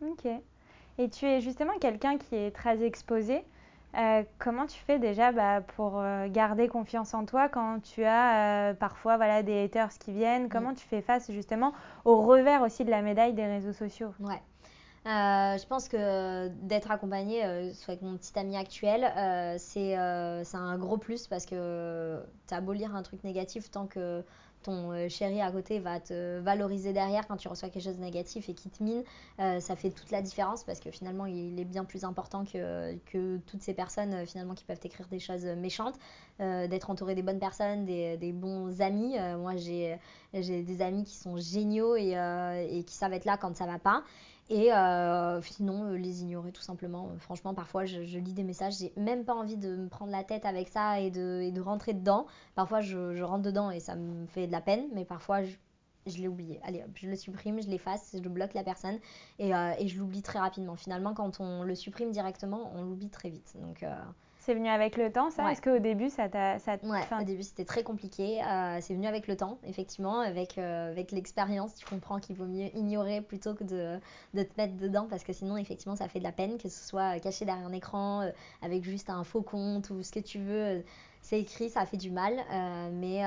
[0.00, 0.26] Ok.
[0.98, 3.44] Et tu es justement quelqu'un qui est très exposé.
[3.96, 8.70] Euh, comment tu fais déjà bah, pour euh, garder confiance en toi quand tu as
[8.70, 10.44] euh, parfois voilà, des haters qui viennent?
[10.44, 10.48] Mm.
[10.48, 11.72] Comment tu fais face justement
[12.04, 14.12] au revers aussi de la médaille des réseaux sociaux?
[14.20, 14.42] Ouais.
[15.08, 19.10] Je pense que d'être accompagnée, soit avec mon petit ami actuel,
[19.58, 24.22] c'est un gros plus parce que tu as beau lire un truc négatif tant que
[24.62, 28.02] ton euh, chéri à côté va te valoriser derrière quand tu reçois quelque chose de
[28.02, 29.02] négatif et qui te mine,
[29.40, 32.96] euh, ça fait toute la différence parce que finalement il est bien plus important que,
[33.46, 35.96] toutes ces personnes euh, finalement qui peuvent écrire des choses méchantes,
[36.38, 39.16] d'être entouré des bonnes personnes, des, des bons amis.
[39.38, 39.98] moi j'ai
[40.32, 42.12] des amis qui sont géniaux et,
[42.70, 44.04] et, qui savent être là quand ça va pas.
[44.50, 47.10] Et euh, sinon, euh, les ignorer tout simplement.
[47.18, 50.46] franchement, parfois, je, lis des messages, j'ai même pas envie de me prendre la tête
[50.46, 52.26] avec ça et de, de rentrer dedans.
[52.54, 56.28] Parfois, je, rentre dedans et ça me fait de la peine, mais parfois, je, l'ai
[56.28, 56.60] oublié.
[56.62, 58.98] Allez hop, je le supprime, je l'efface, je bloque la personne
[59.38, 60.76] et, euh, et je l'oublie très rapidement.
[60.76, 63.54] Finalement, quand on le supprime directement, on l'oublie très vite.
[63.60, 63.84] Donc,
[64.48, 65.52] c'est venu avec le temps, ça?
[65.52, 66.58] Est-ce qu'au début, ça t'a.
[66.58, 68.42] Ça ouais, au début, c'était très compliqué.
[68.42, 70.20] Euh, c'est venu avec le temps, effectivement.
[70.20, 73.98] Avec, euh, avec l'expérience, tu comprends qu'il vaut mieux ignorer plutôt que de,
[74.32, 76.88] de, te mettre dedans parce que sinon, effectivement, ça fait de la peine, que ce
[76.88, 78.30] soit caché derrière un écran, euh,
[78.62, 80.82] avec juste un faux compte ou ce que tu veux.
[81.20, 82.32] c'est écrit, ça fait du mal.
[82.94, 83.22] mais,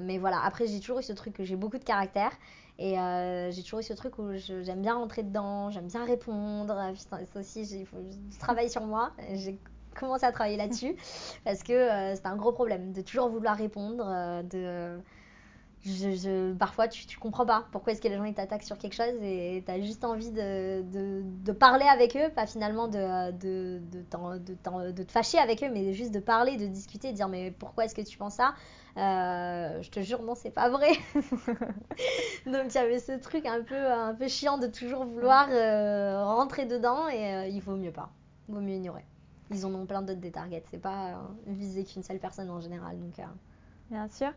[0.00, 2.32] mais voilà, après, j'ai toujours eu ce truc que j'ai beaucoup de caractère.
[2.78, 2.96] Et
[3.50, 6.92] j'ai toujours eu ce truc où j'aime bien rentrer dedans, j'aime bien répondre.
[6.92, 7.96] Putain, ça aussi, il faut
[8.30, 9.12] je travaille sur moi.
[9.32, 9.58] J'ai
[9.98, 10.96] commencer à travailler là-dessus
[11.44, 14.04] parce que euh, c'est un gros problème de toujours vouloir répondre.
[14.06, 15.00] Euh, de,
[16.58, 19.62] parfois, tu, tu comprends pas pourquoi est-ce que les gens t'attaquent sur quelque chose et
[19.64, 25.02] tu as juste envie de, de, parler avec eux, pas finalement de, de, de, de,
[25.02, 27.94] te fâcher avec eux, mais juste de parler, de discuter, de dire mais pourquoi est-ce
[27.94, 28.54] que tu penses ça?
[28.96, 30.92] Euh, je te jure, non, c'est pas vrai.
[32.46, 35.48] Donc il y avait ce truc un peu, un peu chiant de toujours vouloir
[36.34, 38.08] rentrer dedans et il vaut mieux pas.
[38.48, 39.04] Vaut mieux ignorer
[39.50, 40.64] ils en ont plein d'autres des targets.
[40.70, 41.14] C'est pas euh,
[41.46, 42.98] visé qu'une seule personne en général.
[42.98, 43.22] Donc, euh.
[43.90, 44.30] Bien sûr.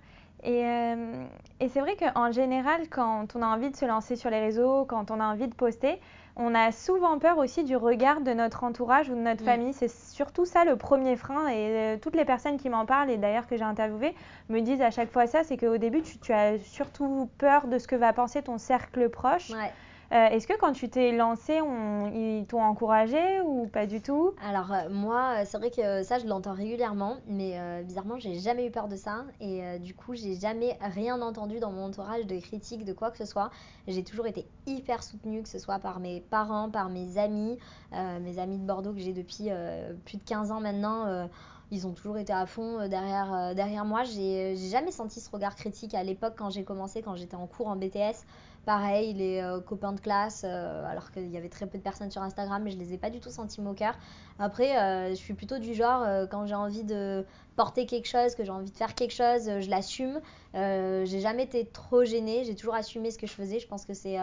[0.44, 1.26] Et, euh,
[1.60, 4.86] et c'est vrai qu'en général, quand on a envie de se lancer sur les réseaux,
[4.86, 6.00] quand on a envie de poster,
[6.36, 9.46] on a souvent peur aussi du regard de notre entourage ou de notre mm.
[9.46, 9.74] famille.
[9.74, 11.48] C'est surtout ça le premier frein.
[11.48, 14.14] Et toutes les personnes qui m'en parlent, et d'ailleurs que j'ai interviewé,
[14.50, 17.80] me disent à chaque fois ça, c'est qu'au début, tu, tu, as surtout peur de
[17.80, 19.50] ce que va penser ton cercle proche.
[19.50, 19.72] Ouais.
[20.14, 21.60] Euh, est-ce que quand tu t'es lancée,
[22.14, 24.34] ils t'ont encouragé ou pas du tout?
[24.42, 28.68] Alors euh, moi, c'est vrai que ça, je l'entends régulièrement, mais euh, bizarrement, j'ai jamais
[28.68, 32.40] eu peur de ça et du coup, j'ai jamais rien entendu dans mon entourage de
[32.40, 33.50] critiques, de quoi que ce soit.
[33.88, 37.58] J'ai toujours été hyper soutenue, que ce soit par mes parents, par mes amis,
[37.92, 39.50] mes amis de Bordeaux que j'ai depuis
[40.06, 41.28] plus de 15 ans maintenant
[41.70, 44.04] ils ont toujours été à fond derrière, derrière moi.
[44.06, 47.68] J'ai jamais senti ce regard critique à l'époque quand j'ai commencé, quand j'étais en cours
[47.68, 48.26] en BTS.
[48.68, 52.12] Pareil, les euh, copains de classe, euh, alors qu'il y avait très peu de personnes
[52.12, 53.98] sur Instagram, mais je les ai pas du tout sentis moqueurs.
[54.40, 58.44] Après, euh, je suis plutôt du genre, quand j'ai envie de porter quelque chose, que
[58.44, 60.20] j'ai envie de faire quelque chose, je l'assume.
[60.54, 63.60] J'ai jamais été trop gênée, j'ai toujours assumé ce que je faisais.
[63.60, 64.18] Je pense que c'est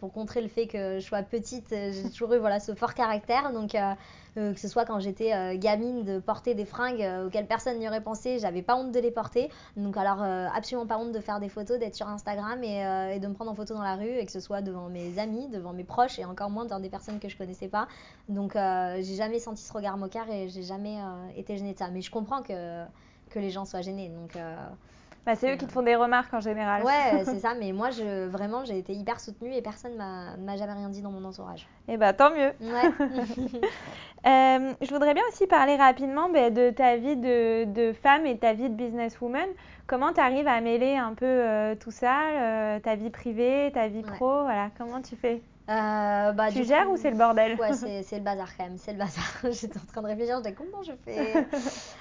[0.00, 3.52] pour contrer le fait que je sois petite, j'ai toujours eu voilà, ce fort caractère.
[3.52, 3.76] Donc,
[4.34, 8.38] que ce soit quand j'étais gamine de porter des fringues auxquelles personne n'y aurait pensé,
[8.38, 9.50] j'avais pas honte de les porter.
[9.76, 10.22] Donc, alors,
[10.54, 13.54] absolument pas honte de faire des photos, d'être sur Instagram et, de me prendre en
[13.54, 16.24] photo dans la rue et que ce soit devant mes amis, devant mes proches et
[16.24, 17.88] encore moins devant des personnes que je connaissais pas.
[18.28, 21.78] Donc euh, j'ai jamais senti ce regard moqueur et j'ai jamais euh, été gênée de
[21.78, 21.88] ça.
[21.88, 22.84] Mais je comprends que,
[23.30, 24.08] que les gens soient gênés.
[24.08, 24.56] Donc euh,
[25.26, 26.82] bah, c'est eux qui te font des remarques en général.
[26.82, 30.56] Ouais, c'est ça, mais moi, je, vraiment, j'ai été hyper soutenue et personne ne m'a
[30.56, 31.66] jamais rien dit dans mon entourage.
[31.86, 32.52] Et eh bah tant mieux.
[32.60, 32.90] Ouais.
[34.80, 38.54] je voudrais bien aussi parler rapidement bah, de ta vie de, de, femme et ta
[38.54, 39.48] vie de businesswoman.
[39.86, 43.88] Comment tu arrives à mêler un peu euh, tout ça, euh, ta vie privée, ta
[43.88, 45.42] vie pro, voilà, comment tu fais?
[45.68, 48.92] Euh, bah, tu gères ou c'est le bordel Ouais, c'est le bazar quand même, c'est
[48.92, 49.24] le bazar.
[49.52, 51.46] J'étais en train de réfléchir, je disais comment je fais?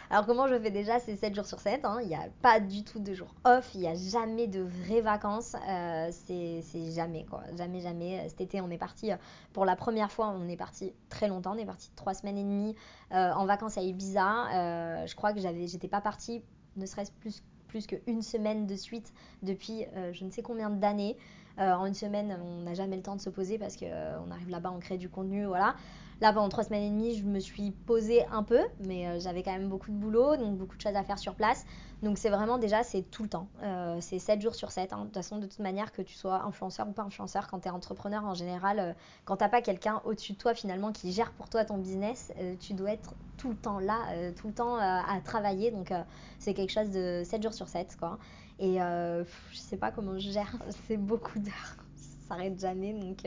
[0.09, 0.71] Alors comment je fais?
[0.71, 1.99] Déjà C'est 7 jours sur 7, hein.
[2.01, 5.01] il n'y a pas du tout de jours off, il n'y a jamais de vraies
[5.01, 8.27] vacances, euh, c'est jamais quoi, jamais, jamais.
[8.29, 9.11] Cet été on est parti,
[9.53, 12.43] pour la première fois on est parti très longtemps, on est parti 3 semaines et
[12.43, 12.75] demie
[13.11, 15.05] en vacances à Ibiza.
[15.05, 16.43] je crois que j'étais pas partie
[16.77, 19.13] ne serait-ce plus plus qu'une semaine de suite
[19.43, 21.17] depuis euh, je ne sais combien d'années.
[21.59, 24.31] Euh, en une semaine, on n'a jamais le temps de se poser parce qu'on euh,
[24.31, 25.75] arrive là-bas, on crée du contenu, voilà.
[26.19, 29.43] Là, pendant trois semaines et demie, je me suis posée un peu, mais euh, j'avais
[29.43, 31.63] quand même beaucoup de boulot, donc beaucoup de choses à faire sur place.
[32.01, 33.47] Donc c'est vraiment déjà, c'est tout le temps.
[33.61, 34.93] Euh, c'est 7 jours sur 7.
[34.93, 35.01] Hein.
[35.01, 37.67] De toute façon, de toute manière, que tu sois influenceur ou pas influenceur, quand tu
[37.67, 38.93] es entrepreneur en général, euh,
[39.25, 42.73] quand t'as pas quelqu'un au-dessus de toi finalement qui gère pour toi ton business, tu
[42.73, 43.97] dois être tout le temps là,
[44.35, 45.69] tout le temps à travailler.
[45.69, 45.93] Donc
[46.39, 47.95] c'est quelque chose de 7 jours sur 7.
[47.99, 48.17] Quoi.
[48.59, 49.25] Et je
[49.57, 50.55] sais pas comment je gère,
[50.87, 51.75] c'est beaucoup d'heures.
[51.95, 52.93] Ça s'arrête jamais.
[52.93, 53.23] Donc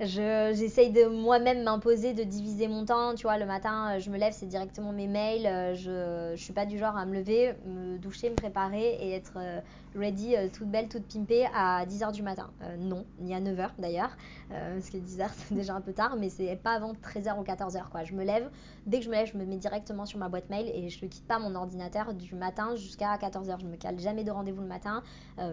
[0.00, 3.14] J'essaye de moi-même m'imposer de diviser mon temps.
[3.14, 5.46] Tu vois, le matin, euh, je me lève, c'est directement mes mails.
[5.46, 9.12] Euh, je ne suis pas du genre à me lever, me doucher, me préparer et
[9.12, 9.60] être euh,
[9.94, 12.50] ready, toute belle, toute pimpée à 10h du matin.
[12.78, 14.14] non, ni à 9h d'ailleurs,
[14.50, 17.88] parce que 10h c'est déjà un peu tard, mais c'est pas avant 13h ou 14h.
[17.88, 18.04] Quoi.
[18.04, 18.50] Je me lève,
[18.86, 21.04] dès que je me lève, je me mets directement sur ma boîte mail et je
[21.04, 23.60] ne quitte pas mon ordinateur du matin jusqu'à 14h.
[23.60, 25.02] Je me cale jamais de rendez-vous le matin,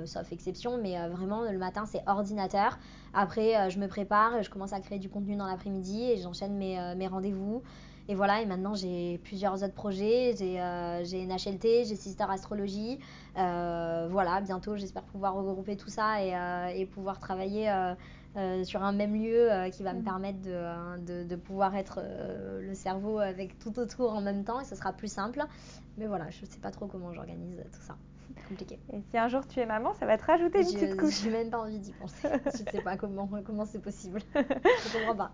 [0.05, 2.77] sauf exception, mais vraiment le matin c'est ordinateur.
[3.13, 6.79] Après, je me prépare je commence à créer du contenu dans l'après-midi et j'enchaîne mes,
[6.79, 7.61] euh, rendez-vous.
[8.09, 10.35] Et voilà, et maintenant j'ai plusieurs autres projets.
[10.37, 12.99] J'ai euh, une HLT, j'ai Sister Astrologie.
[13.37, 17.71] Euh, voilà, bientôt j'espère pouvoir regrouper tout ça et pouvoir travailler
[18.63, 20.03] sur un même lieu qui va me mm.
[20.03, 22.01] permettre de, de, de pouvoir être
[22.61, 25.43] le cerveau avec tout autour en même temps et ce sera plus simple.
[25.97, 27.95] Mais voilà, je ne sais pas trop comment j'organise tout ça
[28.47, 28.79] compliqué.
[28.91, 31.21] Et si un jour tu es maman, ça va te rajouter une petite couche.
[31.23, 32.27] J'ai même pas envie d'y penser.
[32.45, 34.21] je ne sais pas comment comment c'est possible.
[34.35, 35.31] je comprends pas.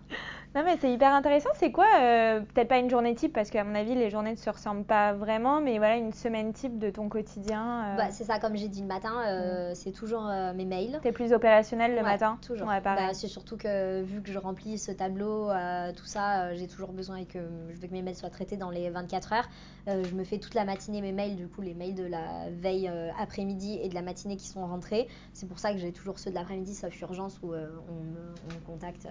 [0.54, 1.50] Non mais c'est hyper intéressant.
[1.54, 4.36] C'est quoi euh, Peut-être pas une journée type parce qu'à mon avis les journées ne
[4.36, 7.84] se ressemblent pas vraiment, mais voilà une semaine type de ton quotidien.
[7.84, 7.96] Euh.
[7.96, 9.74] Bah, c'est ça, comme j'ai dit le matin, euh, mm.
[9.74, 10.24] c'est toujours
[10.54, 10.98] mes mails.
[11.02, 12.68] T'es plus opérationnel le matin Toujours.
[12.68, 15.50] Ouais, bah, c'est surtout que vu que je remplis ce tableau,
[15.96, 17.38] tout ça, j'ai toujours besoin et que
[17.70, 19.48] je veux que mes mails soient traités dans les 24 heures.
[19.86, 22.50] je me fais toute la matinée mes mails, du coup les mails de la
[22.80, 25.08] veille euh, après-midi et de la matinée qui sont rentrés.
[25.32, 28.60] C'est pour ça que j'ai toujours ceux de l'après-midi, sauf urgence, où euh, on, me,
[28.66, 29.08] contacte.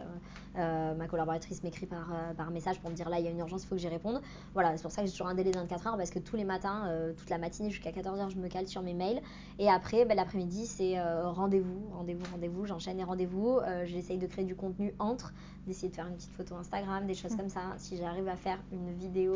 [0.57, 3.39] Euh, ma collaboratrice m'écrit par, par message pour me dire là, il y a une
[3.39, 4.21] urgence, il faut que j'y réponde.
[4.53, 6.35] Voilà, c'est pour ça que j'ai toujours un délai de 24 heures parce que tous
[6.35, 9.21] les matins, toute la matinée jusqu'à 14h, je me cale sur mes mails.
[9.57, 12.65] Et après, ben, l'après-midi, c'est rendez-vous, rendez-vous, rendez-vous.
[12.65, 13.59] J'enchaîne les rendez-vous.
[13.85, 15.33] J'essaye de créer du contenu entre,
[15.65, 17.37] d'essayer de faire une petite photo Instagram, des choses mmh.
[17.37, 17.61] comme ça.
[17.77, 19.35] Si j'arrive à faire une vidéo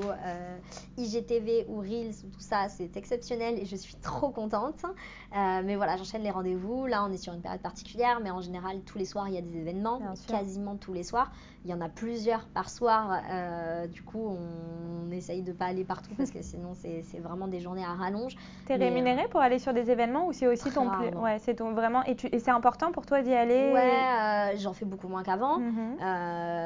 [0.98, 4.86] IGTV ou Reels ou tout ça, c'est exceptionnel et je suis trop contente.
[4.86, 6.86] Euh, mais voilà, j'enchaîne les rendez-vous.
[6.86, 9.38] Là, on est sur une période particulière, mais en général, tous les soirs, il y
[9.38, 11.32] a des événements, quasiment tous les soirs.
[11.66, 13.22] Il y en a plusieurs par soir.
[13.30, 17.48] Euh, du coup, on, essaye de ne pas aller partout parce que sinon, c'est vraiment
[17.48, 18.36] des journées à rallonge.
[18.66, 20.90] Tu es rémunéré pour aller sur des événements ou c'est aussi ton
[21.22, 22.04] Ouais, c'est ton vraiment.
[22.06, 25.60] Et, et c'est important pour toi d'y aller Ouais, euh, j'en fais beaucoup moins qu'avant
[25.60, 25.98] mhm.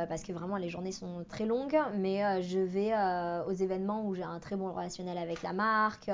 [0.08, 1.78] parce que vraiment, les journées sont très longues.
[1.98, 2.94] Mais je vais
[3.48, 6.10] aux événements où j'ai un très bon relationnel avec la marque.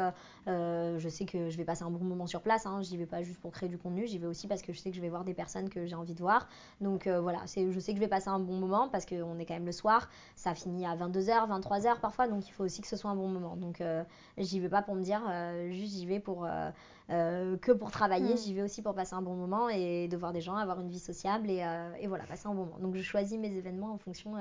[0.48, 2.66] je sais que je vais passer un bon moment sur place.
[2.66, 2.82] Hein.
[2.82, 4.90] J'y vais pas juste pour créer du contenu, j'y vais aussi parce que je sais
[4.90, 6.48] que je vais voir des personnes que j'ai envie de voir.
[6.82, 9.46] Donc euh, voilà, je sais que je vais passer un bon moment parce qu'on est
[9.46, 10.10] quand même le soir.
[10.36, 13.28] Ça finit à 22h, 23h parfois, donc il faut aussi que ce soit un bon
[13.28, 13.56] moment.
[13.56, 14.04] Donc euh,
[14.38, 16.48] j'y vais pas pour me dire euh, juste j'y vais pour
[17.10, 18.38] que pour travailler, mm.
[18.38, 20.90] j'y vais aussi pour passer un bon moment et de voir des gens, avoir une
[20.90, 21.64] vie sociable et,
[22.00, 22.80] et voilà, passer un bon moment.
[22.80, 24.34] Donc je choisis mes événements en fonction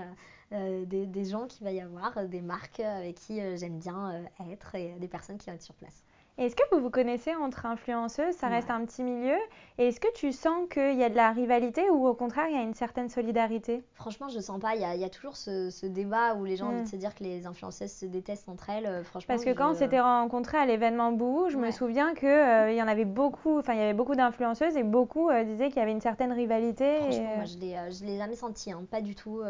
[0.50, 4.94] des, des, gens qu'il va y avoir, des marques avec qui j'aime bien être et
[4.98, 6.01] des personnes qui vont être sur place.
[6.38, 8.34] Est-ce que vous vous connaissez entre influenceuses?
[8.34, 9.36] Ça reste un petit milieu.
[9.76, 12.56] Et est-ce que tu sens qu'il y a de la rivalité ou au contraire il
[12.56, 13.84] y a une certaine solidarité?
[13.92, 14.74] Franchement, je sens pas.
[14.74, 16.86] Il y a, toujours ce, débat où les gens ont envie de hmm.
[16.86, 18.86] se dire que les influenceuses se détestent entre elles.
[18.86, 22.28] Euh, franchement, parce que quand on s'était rencontrés à l'événement Bouhou, je me souviens qu'il
[22.28, 23.58] euh, y en avait beaucoup.
[23.58, 26.32] Enfin, il y avait beaucoup d'influenceuses et beaucoup euh, disaient qu'il y avait une certaine
[26.32, 26.96] rivalité.
[27.00, 28.72] Franchement, moi, je l'ai, je l'ai jamais senti.
[28.72, 29.42] Hein, pas du tout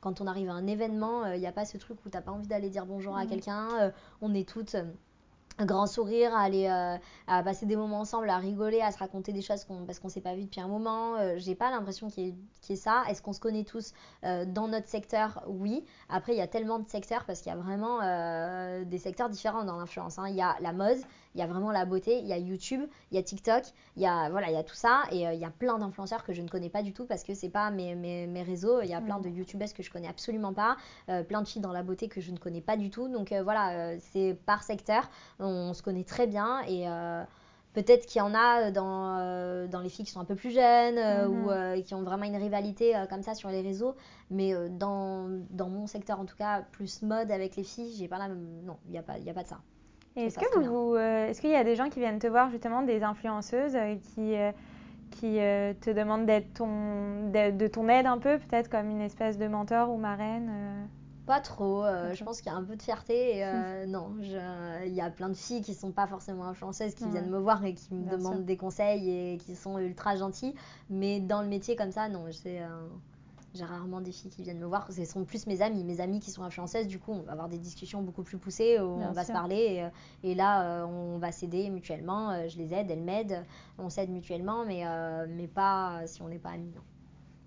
[0.00, 2.22] quand on arrive à un événement, il n'y a pas ce truc où tu n'as
[2.22, 3.28] pas envie d'aller dire bonjour à hmm.
[3.28, 3.92] quelqu'un.
[4.20, 4.76] on est toutes
[5.58, 6.96] un grand sourire, à aller euh,
[7.26, 10.20] à passer des moments ensemble, à rigoler, à se raconter des choses parce qu'on s'est
[10.20, 11.16] pas vu depuis un moment.
[11.16, 13.04] Euh, j'ai pas l'impression qu'il y, ait ça.
[13.08, 13.92] Est-ce qu'on se connaît tous
[14.24, 15.42] euh, dans notre secteur?
[15.46, 15.84] Oui.
[16.08, 18.00] Après, il y a tellement de secteurs parce qu'il y a vraiment
[18.84, 20.18] des secteurs différents dans l'influence.
[20.18, 20.28] Hein.
[20.28, 20.98] Il y a la mode,
[21.34, 23.64] il y a vraiment la beauté, il y a YouTube, il y a TikTok,
[23.96, 25.02] il y a, voilà, il y a tout ça.
[25.10, 27.24] Et euh, il y a plein d'influenceurs que je ne connais pas du tout parce
[27.24, 28.80] que c'est pas mes, mes, mes, réseaux.
[28.82, 30.76] Il y a plein de YouTubeuses que je connais absolument pas,
[31.08, 33.08] euh, plein de filles dans la beauté que je ne connais pas du tout.
[33.08, 35.10] Donc euh, voilà, c'est par secteur.
[35.38, 36.86] On, se connaît très bien et.
[37.72, 40.96] Peut-être qu'il y en a dans, dans, les filles qui sont un peu plus jeunes
[41.26, 41.82] ou mhm.
[41.82, 43.96] qui ont vraiment une rivalité comme ça sur les réseaux.
[44.30, 48.18] Mais dans, dans, mon secteur, en tout cas, plus mode avec les filles, j'ai pas
[48.18, 48.62] la même...
[48.64, 49.58] Non, il n'y a, pas, a pas de ça.
[50.16, 52.82] Est-ce que vous, euh, est-ce qu'il y a des gens qui viennent te voir justement,
[52.82, 54.52] des influenceuses euh, qui, euh,
[55.10, 55.38] qui
[55.80, 59.90] te demandent d'être ton, de, ton aide un peu, peut-être comme une espèce de mentor
[59.90, 60.88] ou marraine
[61.26, 61.84] Pas trop.
[62.12, 63.38] Je pense qu'il y a un peu de fierté.
[63.38, 67.30] Et, non, il y a plein de filles qui sont pas forcément influenceuses qui viennent
[67.30, 70.54] me voir et qui me demandent des conseils et qui sont ultra gentilles.
[70.90, 72.60] Mais dans le métier comme ça, non, c'est
[73.54, 74.90] j'ai rarement des filles qui viennent me voir.
[74.90, 76.88] Ce sont plus mes amis, mes amis qui sont influenceuses.
[76.88, 78.80] Du coup, on va avoir des discussions beaucoup plus poussées.
[78.80, 79.88] Où on va se parler
[80.22, 82.48] et, là, on va s'aider mutuellement.
[82.48, 83.44] je les aide, elles m'aident.
[83.78, 84.84] On s'aide mutuellement, mais,
[85.28, 86.74] mais pas si on n'est pas amis.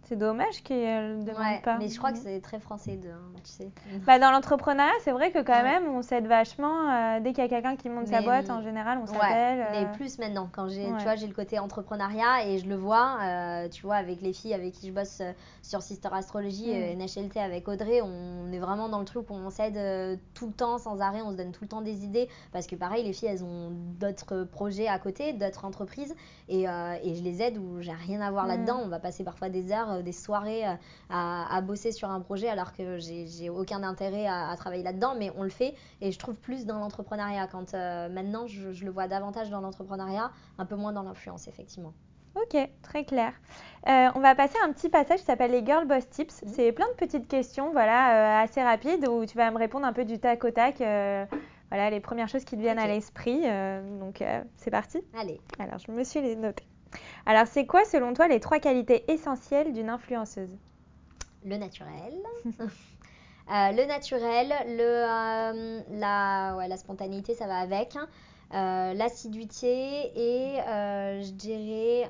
[0.07, 1.77] C'est dommage qu'elle ne demande pas.
[1.79, 3.09] Mais je crois que c'est très français, de,
[3.43, 3.69] tu sais.
[4.05, 6.89] Bah, dans l'entrepreneuriat, c'est vrai que quand même, on s'aide vachement.
[6.89, 9.67] Euh, dès qu'il y a quelqu'un qui monte sa boîte, en général, on s'appelle.
[9.71, 9.93] Mais euh.
[9.95, 13.67] plus maintenant, quand j'ai, tu vois, j'ai le côté entrepreneuriat et je le vois, euh,
[13.67, 15.21] tu vois, avec les filles avec qui je bosse
[15.61, 19.49] sur Sister Astrology et NHLT avec Audrey, on est vraiment dans le truc où on
[19.49, 22.29] s'aide tout le temps, sans arrêt, on se donne tout le temps des idées.
[22.53, 26.15] Parce que pareil, les filles, elles ont d'autres projets à côté, d'autres entreprises.
[26.47, 28.49] Et, et je les aide où j'ai rien à voir mm.
[28.49, 28.79] là-dedans.
[28.85, 30.73] On va passer parfois des heures euh, des soirées euh,
[31.09, 35.43] à, bosser sur un projet alors que j'ai aucun intérêt à, travailler là-dedans, mais on
[35.43, 37.47] le fait et je trouve plus dans l'entrepreneuriat.
[37.47, 41.93] Quand euh, maintenant, je, le vois davantage dans l'entrepreneuriat, un peu moins dans l'influence, effectivement.
[42.35, 43.33] Ok, très clair.
[43.87, 46.43] on va passer à un petit passage qui s'appelle les Girl Boss Tips.
[46.43, 46.49] Mhm.
[46.49, 50.05] C'est plein de petites questions, voilà, assez rapides où tu vas me répondre un peu
[50.05, 50.77] du tac au tac.
[50.77, 53.41] voilà, les premières choses qui te viennent à l'esprit.
[53.99, 54.23] donc,
[54.55, 54.99] c'est parti.
[55.19, 55.41] Allez.
[55.57, 56.67] Alors, je me suis les notées.
[57.25, 60.55] Alors, c'est quoi, selon toi, les trois qualités essentielles d'une influenceuse?
[61.45, 62.13] Le naturel.
[63.49, 67.95] Euh, le naturel, le, euh, la, ouais, la spontanéité, ça va avec.
[67.95, 68.07] Hein.
[68.53, 72.09] Euh, l'assiduité et je dirais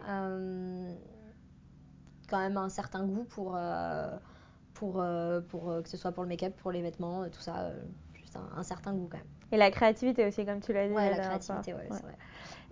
[2.27, 3.57] quand même un certain goût pour,
[4.73, 5.03] pour,
[5.47, 7.71] pour que ce soit pour le make-up, pour les vêtements, tout ça.
[8.15, 9.27] juste un, certain goût quand même.
[9.51, 10.93] Et la créativité aussi, comme tu l'as dit.
[10.93, 12.17] Ouais, la créativité, ouais, c'est vrai.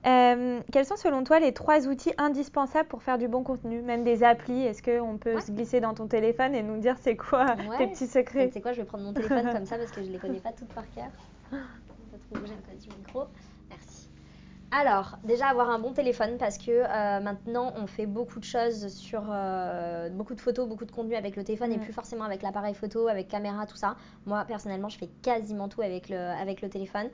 [0.06, 3.82] Euh, quels sont selon toi les trois outils indispensables pour faire du bon contenu?
[3.82, 7.16] Même des applis, est-ce qu'on peut se glisser dans ton téléphone et nous dire c'est
[7.16, 8.50] quoi tes petits secrets?
[8.54, 10.40] C'est quoi Je vais prendre mon téléphone comme ça parce que je ne les connais
[10.40, 11.10] pas toutes par cœur.
[11.52, 11.58] Je
[12.36, 13.24] vais bouger un peu du micro.
[13.70, 14.10] Merci.
[14.72, 18.90] Alors, déjà avoir un bon téléphone parce que euh, maintenant on fait beaucoup de choses
[18.90, 21.82] sur euh, beaucoup de photos, beaucoup de contenu avec le téléphone et mm.
[21.82, 23.96] plus forcément avec l'appareil photo, avec caméra, tout ça.
[24.28, 27.10] Moi personnellement, je fais quasiment tout avec le, avec le téléphone.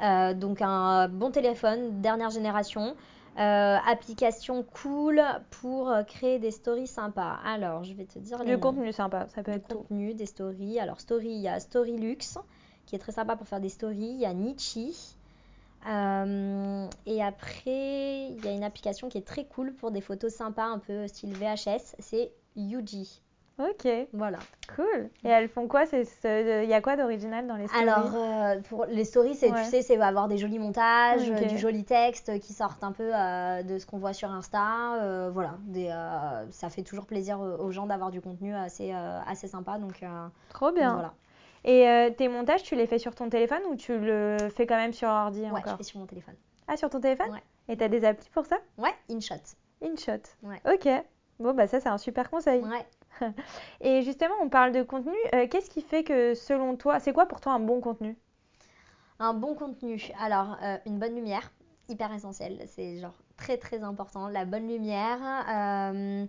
[0.00, 2.96] Euh, donc un bon téléphone, dernière génération.
[3.36, 5.20] Euh, application cool
[5.50, 7.38] pour euh, créer des stories sympas.
[7.44, 10.78] Alors, je vais te dire le contenu sympa, ça peut le être contenu, des stories.
[10.78, 12.38] Alors, story, il y a Storylux
[12.86, 14.12] qui est très sympa pour faire des stories.
[14.14, 14.92] Il y a Nietzsche.
[15.84, 20.66] et après, il y a une application qui est très cool pour des photos sympas,
[20.66, 21.96] un peu style VHS.
[21.98, 23.20] C'est Yuji.
[23.58, 23.86] Ok.
[24.12, 24.38] Voilà.
[24.74, 25.10] Cool.
[25.24, 27.88] Et elles font quoi Il y a quoi d'original dans les stories?
[27.88, 31.84] Alors, euh, pour les stories, c'est, tu sais, c'est avoir des jolis montages, du joli
[31.84, 35.02] texte qui sortent un peu euh, de ce qu'on voit sur Insta.
[35.02, 35.56] Euh, voilà.
[35.66, 35.88] Des,
[36.50, 39.78] ça fait toujours plaisir aux gens d'avoir du contenu assez, assez sympa.
[39.78, 40.04] Donc,
[40.48, 40.92] Trop bien.
[40.94, 41.14] voilà.
[41.64, 44.92] Et tes montages, tu les fais sur ton téléphone ou tu le fais quand même
[44.92, 45.72] sur ordi ouais, encore?
[45.72, 46.34] je fais sur mon téléphone.
[46.66, 47.30] Ah, sur ton téléphone?
[47.30, 47.42] Ouais.
[47.68, 48.56] Et tu as des applis pour ça?
[48.76, 49.34] Ouais, InShot.
[49.82, 50.22] InShot.
[50.42, 50.60] Ouais.
[50.70, 50.88] Ok.
[51.40, 52.62] Bon, bah ça, c'est un super conseil.
[52.62, 52.86] Ouais.
[53.80, 55.14] Et justement, on parle de contenu.
[55.34, 58.16] Euh, qu'est-ce qui fait que, selon toi, c'est quoi pour toi un bon contenu?
[59.18, 60.10] Un bon contenu.
[60.20, 61.52] Alors, euh, une bonne lumière,
[61.88, 62.64] hyper essentiel.
[62.66, 64.28] C'est genre très très important.
[64.28, 65.18] La bonne lumière.
[65.48, 66.26] Euh,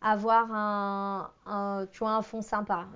[0.00, 2.86] avoir un, tu vois, un fond sympa.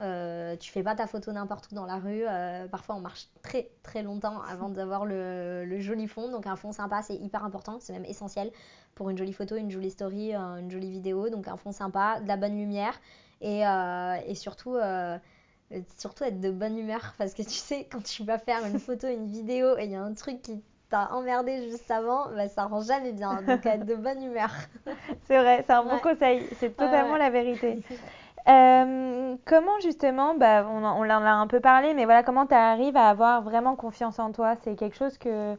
[0.61, 2.23] Tu fais pas ta photo n'importe où dans la rue.
[2.71, 6.31] parfois, on marche très très longtemps avant d'avoir le, le, joli fond.
[6.31, 7.79] Donc, un fond sympa, c'est hyper important.
[7.81, 8.53] C'est même essentiel
[8.95, 11.29] pour une jolie photo, une jolie story, une jolie vidéo.
[11.29, 12.95] Donc, un fond sympa, de la bonne lumière.
[13.43, 15.19] Et, euh, et surtout, euh,
[15.99, 19.09] surtout être de bonne humeur parce que tu sais, quand tu vas faire une photo,
[19.09, 22.65] une vidéo et il y a un truc qui t'a emmerdé juste avant, bah, ça
[22.65, 23.43] rend jamais bien.
[23.47, 24.51] Donc être de bonne humeur.
[25.27, 26.49] c'est vrai, c'est un bon conseil.
[26.61, 27.83] C'est totalement la vérité.
[28.49, 32.55] Euh, comment justement, bah, on, on en a un peu parlé, mais voilà, comment tu
[32.55, 34.55] arrives à avoir vraiment confiance en toi?
[34.63, 35.57] C'est quelque chose que,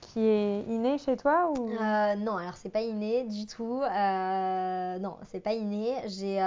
[0.00, 1.68] qui est inné chez toi ou?
[1.68, 3.82] Non, alors c'est pas inné du tout.
[3.82, 5.94] Euh, non, c'est pas inné.
[6.06, 6.38] J'ai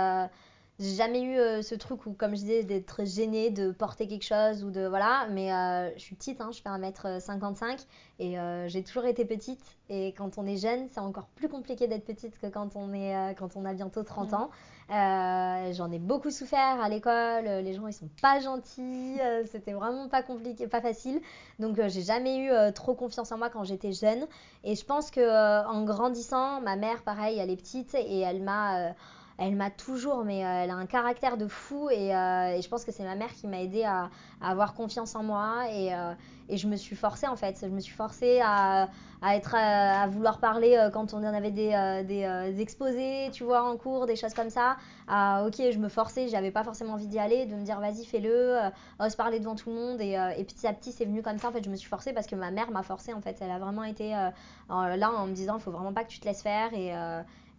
[0.82, 4.26] j'ai jamais eu euh, ce truc où, comme je disais, d'être gênée de porter quelque
[4.26, 4.88] chose ou de.
[4.88, 7.86] Voilà, mais euh, je suis petite, hein, je fais 1m55
[8.18, 9.64] et euh, j'ai toujours été petite.
[9.90, 13.36] Et quand on est jeune, c'est encore plus compliqué d'être petite que quand on, est,
[13.38, 14.50] quand on a bientôt 30 ans.
[14.90, 20.24] J'en ai beaucoup souffert à l'école, les gens ils sont pas gentils, c'était vraiment pas
[20.24, 21.22] compliqué, pas facile.
[21.60, 24.26] Donc j'ai jamais eu trop confiance en moi quand j'étais jeune.
[24.64, 28.94] Et je pense que en grandissant, ma mère, pareil, elle est petite et elle m'a
[29.42, 32.70] elle m'a toujours, mais euh, elle a un caractère de fou et, euh, et je
[32.70, 36.14] pense que c'est ma mère qui m'a aidé à, avoir confiance en moi et, euh,
[36.48, 37.58] et, je me suis forcée en fait.
[37.60, 38.88] Je me suis forcée à,
[39.24, 44.34] à à, vouloir parler quand on avait des, exposés, tu vois, en cours, des choses
[44.36, 44.78] comme ça.
[45.10, 48.60] ok, je me forçais, j'avais pas forcément envie d'y aller, de me dire vas-y fais-le,
[49.00, 51.50] ose parler devant tout le monde et, et petit à petit c'est venu comme ça.
[51.50, 53.38] En fait, je me suis forcée parce que ma mère m'a forcée en fait.
[53.42, 56.26] Elle a vraiment été là en me disant il faut vraiment pas que tu te
[56.26, 56.94] laisses faire et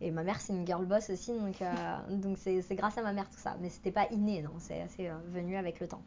[0.02, 1.62] Et ma mère, c'est une girl boss aussi, donc
[2.10, 3.56] donc c'est grâce à ma mère tout ça.
[3.60, 4.84] Mais c'était pas inné, non, c'est
[5.32, 6.02] venu avec le temps.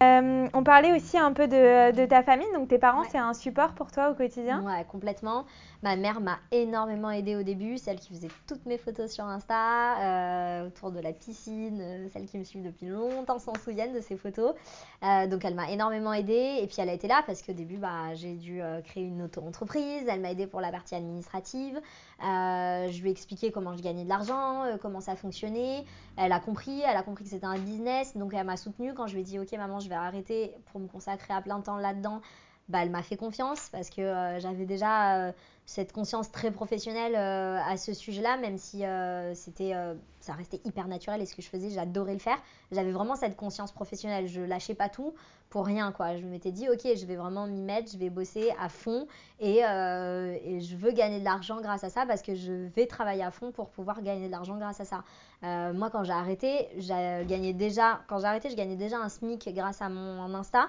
[0.00, 3.72] Euh, on parlait aussi un peu de, ta famille, donc tes parents, c'est un support
[3.72, 4.62] pour toi au quotidien?
[4.62, 5.44] Ouais, complètement.
[5.82, 9.98] Ma mère m'a énormément aidée au début, celle qui faisait toutes mes photos sur Insta,
[10.00, 14.00] euh, autour de la piscine, euh, celle qui me suit depuis longtemps s'en souviennent de
[14.00, 14.54] ces photos.
[15.02, 18.14] donc elle m'a énormément aidée et puis elle a été là parce qu'au début, bah,
[18.14, 21.80] j'ai dû créer une auto-entreprise, elle m'a aidée pour la partie administrative,
[22.20, 25.84] je lui ai expliqué comment je gagnais de l'argent, comment ça fonctionnait.
[26.16, 29.06] Elle a compris, elle a compris que c'était un business, donc elle m'a soutenue quand
[29.06, 31.62] je lui ai dit ok maman je je vais arrêter pour me consacrer à plein
[31.62, 32.20] temps là-dedans,
[32.68, 35.32] bah, elle m'a fait confiance parce que euh, j'avais déjà euh,
[35.64, 38.84] cette conscience très professionnelle euh, à ce sujet-là, même si
[39.34, 39.72] c'était,
[40.20, 42.38] ça restait hyper naturel et ce que je faisais, j'adorais le faire.
[42.72, 45.14] J'avais vraiment cette conscience professionnelle, je lâchais pas tout
[45.50, 46.16] pour rien quoi.
[46.16, 49.06] Je m'étais dit ok, je vais vraiment m'y mettre, je vais bosser à fond
[49.40, 53.22] et, et, je veux gagner de l'argent grâce à ça parce que je vais travailler
[53.22, 55.04] à fond pour pouvoir gagner de l'argent grâce à ça.
[55.72, 59.50] moi quand j'ai arrêté, j'ai gagné déjà, quand j'ai arrêté, je gagnais déjà un SMIC
[59.54, 60.68] grâce à mon Insta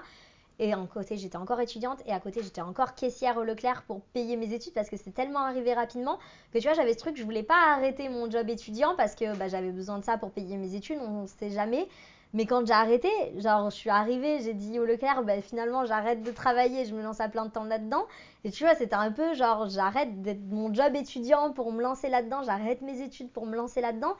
[0.60, 4.02] et en côté, j'étais encore étudiante et à côté, j'étais encore caissière au Leclerc pour
[4.02, 6.18] payer mes études parce que c'est tellement arrivé rapidement
[6.52, 9.34] que tu vois, j'avais ce truc, je voulais pas arrêter mon job étudiant parce que
[9.38, 11.88] bah, j'avais besoin de ça pour payer mes études, on ne sait jamais.
[12.34, 13.08] Mais quand j'ai arrêté,
[13.38, 17.02] genre je suis arrivée, j'ai dit au Leclerc, bah, finalement j'arrête de travailler, je me
[17.02, 18.04] lance à plein de temps là-dedans.
[18.44, 22.10] Et tu vois, c'était un peu genre j'arrête d'être mon job étudiant pour me lancer
[22.10, 24.14] là-dedans, j'arrête mes études pour me lancer là-dedans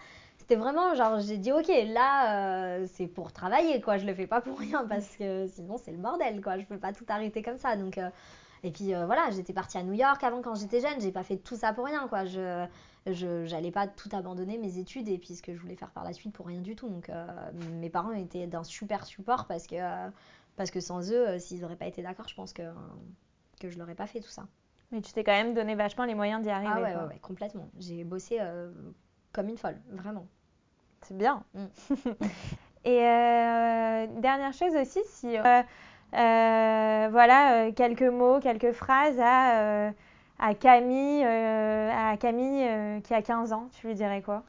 [0.51, 3.99] c'était vraiment genre, j'ai dit, ok, là, euh, c'est pour travailler, quoi.
[3.99, 6.59] Je le fais pas pour rien parce que sinon, c'est le bordel, quoi.
[6.59, 7.77] Je peux pas tout arrêter comme ça.
[7.77, 8.11] Donc, euh,
[8.65, 11.01] et puis euh, voilà, j'étais partie à New York avant quand j'étais jeune.
[11.01, 12.25] J'ai pas fait tout ça pour rien, quoi.
[12.25, 12.67] Je,
[13.07, 16.03] je j'allais pas tout abandonner mes études et puis ce que je voulais faire par
[16.03, 16.89] la suite pour rien du tout.
[16.89, 17.13] Donc,
[17.79, 19.77] mes parents étaient d'un super support parce que,
[20.57, 22.65] parce que sans eux, s'ils auraient pas été d'accord, je pense que,
[23.61, 24.49] que je l'aurais pas fait tout ça.
[24.91, 26.73] Mais tu t'es quand même donné vachement les moyens d'y arriver.
[26.75, 27.71] Ah ouais, ouais, ouais, complètement.
[27.79, 28.41] J'ai bossé
[29.33, 30.27] comme une folle, vraiment.
[31.03, 31.43] C'est bien.
[31.55, 31.65] Mm.
[32.85, 35.63] Et euh, dernière chose aussi, si euh,
[36.15, 39.93] euh, voilà quelques mots, quelques phrases à,
[40.39, 44.45] à Camille, à Camille qui a 15 ans, tu lui dirais quoi?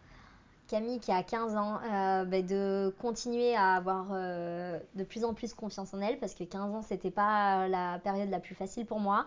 [0.69, 1.79] Camille qui a 15 ans,
[2.25, 6.73] bah, de continuer à avoir de plus en plus confiance en elle parce que 15
[6.73, 9.25] ans c'était pas la période la plus facile pour moi.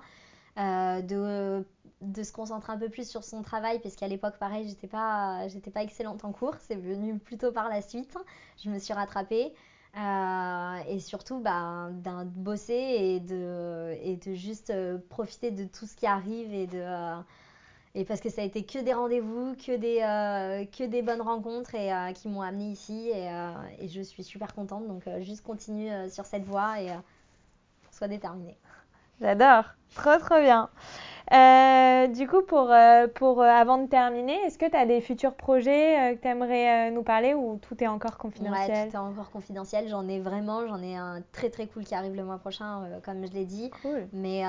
[0.56, 1.64] De
[2.04, 5.48] de se concentrer un peu plus sur son travail, parce qu'à l'époque, pareil, j'étais pas,
[5.48, 6.54] j'étais pas excellente en cours.
[6.60, 8.16] C'est venu plutôt par la suite.
[8.62, 9.52] Je me suis rattrapée.
[9.96, 15.86] Euh, et surtout, bah, d'un bosser et de, et de juste euh, profiter de tout
[15.86, 16.80] ce qui arrive et de.
[16.80, 17.16] Euh,
[17.96, 19.98] et parce que ça a été que des rendez-vous, que des,
[20.76, 23.08] que des bonnes rencontres et qui m'ont amené ici.
[23.10, 23.28] Et,
[23.78, 24.88] et, je suis super contente.
[24.88, 26.88] Donc, juste continue sur cette voie et
[27.92, 28.58] sois déterminée.
[29.20, 29.66] J'adore.
[29.94, 30.68] Trop, trop bien.
[31.32, 35.00] Euh, du coup, pour, euh, pour euh, avant de terminer, est-ce que tu as des
[35.00, 38.70] futurs projets que tu aimerais nous parler ou tout est encore confidentiel?
[38.70, 39.88] Ouais, tout est encore confidentiel.
[39.88, 43.26] J'en ai vraiment, j'en ai un très très cool qui arrive le mois prochain, comme
[43.26, 43.70] je l'ai dit.
[43.82, 44.06] Cool.
[44.12, 44.42] Mais,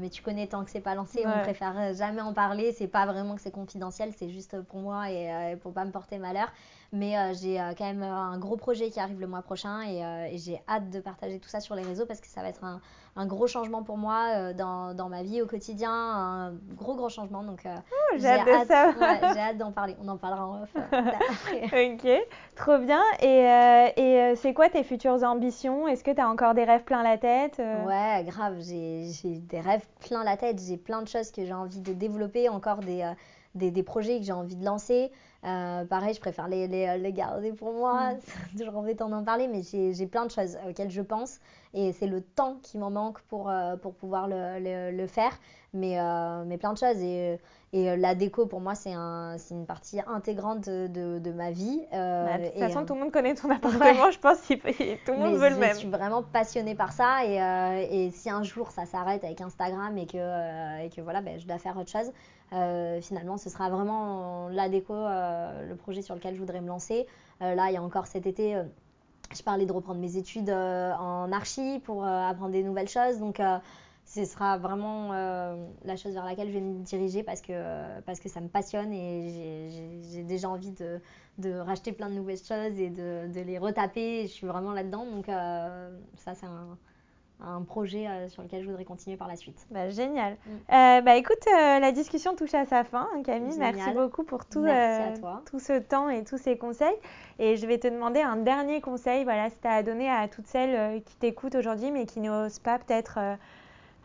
[0.00, 2.72] mais tu connais tant que c'est pas lancé, on préfère jamais en parler.
[2.72, 6.18] C'est pas vraiment que c'est confidentiel, c'est juste pour moi et pour pas me porter
[6.18, 6.50] malheur.
[6.94, 10.00] Mais j'ai quand même un gros projet qui arrive le mois prochain et,
[10.32, 12.64] et j'ai hâte de partager tout ça sur les réseaux parce que ça va être
[12.64, 12.80] un,
[13.16, 17.42] un gros changement pour moi dans, dans ma vie au quotidien un gros gros changement.
[17.42, 17.74] Donc euh,
[18.16, 18.68] j'ai hâte,
[19.34, 19.96] j'ai hâte d'en parler.
[20.02, 20.74] On en parlera en off.
[20.76, 22.08] Euh, ok,
[22.56, 23.02] trop bien.
[23.20, 25.88] Et, euh, et c'est quoi tes futures ambitions?
[25.88, 28.56] Est-ce que tu as encore des rêves plein la tête Ouais, grave.
[28.60, 30.60] J'ai des rêves plein la tête.
[30.60, 33.10] J'ai plein de choses que j'ai envie de développer, encore des,
[33.54, 35.10] des, des projets que j'ai envie de lancer.
[35.44, 38.14] Pareil, je préfère les, les, les garder pour moi.
[38.14, 38.18] Mm.
[38.52, 41.40] C'est toujours embêtant d'en parler, mais j'ai plein de choses auxquelles je pense.
[41.76, 45.32] Et c'est le temps qui m'en manque pour, pour pouvoir le, le, le, faire
[45.74, 47.00] mais, euh, mais plein de choses.
[47.02, 47.38] Et,
[47.72, 51.80] et euh, la déco, pour moi, c'est un, une partie intégrante de, de, ma vie.
[51.92, 55.12] Euh, bah, de toute façon, tout le monde connaît ton appartement, je pense que tout
[55.12, 55.72] le monde veut le même.
[55.72, 57.24] Je suis vraiment passionnée par ça.
[57.26, 61.38] Et, et si un jour ça s'arrête avec Instagram et que, et que voilà, ben,
[61.38, 62.12] je dois faire autre chose,
[63.00, 67.06] finalement, ce sera vraiment la déco, le projet sur lequel je voudrais me lancer.
[67.40, 68.56] là, il y a encore cet été
[69.34, 73.18] je parlais de reprendre mes études en archi pour apprendre des nouvelles choses.
[73.18, 73.40] Donc,
[74.06, 78.20] ce sera vraiment euh, la chose vers laquelle je vais me diriger parce que, parce
[78.20, 81.00] que ça me passionne et j'ai déjà envie de,
[81.38, 84.22] de, racheter plein de nouvelles choses et de, de les retaper.
[84.26, 85.06] Je suis vraiment là-dedans.
[85.06, 86.78] Donc euh, ça, c'est un,
[87.40, 89.66] un, projet euh, sur lequel je voudrais continuer par la suite.
[89.70, 90.36] Bah, génial.
[90.46, 91.04] Mm.
[91.04, 93.56] bah, écoute, la discussion touche à sa fin, hein, Camille.
[93.58, 94.66] Merci beaucoup pour tout,
[95.46, 96.96] tout ce temps et tous ces conseils.
[97.38, 100.28] Et je vais te demander un dernier conseil, voilà, si tu as à donner à
[100.28, 103.18] toutes celles qui t'écoutent aujourd'hui mais qui n'osent pas peut-être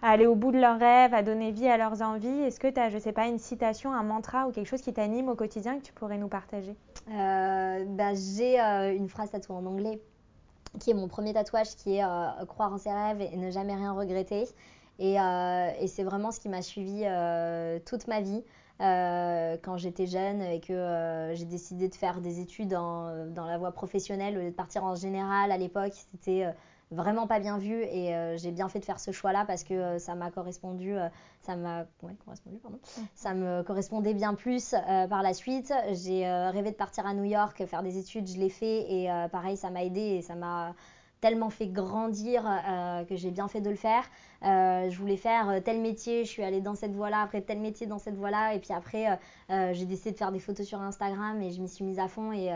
[0.02, 2.42] à aller au bout de leurs rêves, à donner vie à leurs envies.
[2.42, 4.94] Est-ce que tu as, je sais pas, une citation, un mantra ou quelque chose qui
[4.94, 6.76] t'anime au quotidien que tu pourrais nous partager?
[7.10, 10.00] Euh, bah, J'ai euh, une phrase tatouée en anglais
[10.80, 13.76] qui est mon premier tatouage qui est euh, croire en ses rêves et ne jamais
[13.76, 14.48] rien regretter.
[15.00, 17.06] Et, et c'est vraiment ce qui m'a suivi
[17.86, 18.44] toute ma vie.
[18.80, 23.72] quand j'étais jeune et que j'ai décidé de faire des études dans, dans la voie
[23.72, 26.54] professionnelle au lieu de partir en général à l'époque, c'était
[26.92, 29.74] vraiment pas bien vu et euh, j'ai bien fait de faire ce choix-là parce que
[29.74, 31.08] euh, ça m'a correspondu, euh,
[31.42, 31.86] ça m'a
[32.26, 32.80] correspondu, pardon.
[33.14, 34.76] Ça me correspondait bien plus
[35.10, 35.74] par la suite.
[35.92, 39.58] J'ai rêvé de partir à New York, faire des études, je l'ai fait et pareil,
[39.58, 40.74] ça m'a aidé et ça m'a
[41.22, 42.44] tellement fait grandir
[43.08, 44.04] que j'ai bien fait de le faire.
[44.42, 48.00] je voulais faire tel métier, je suis allée dans cette voie-là, après tel métier dans
[48.00, 49.20] cette voie-là, et puis après
[49.50, 52.32] j'ai décidé de faire des photos sur Instagram et je m'y suis mise à fond
[52.34, 52.54] et,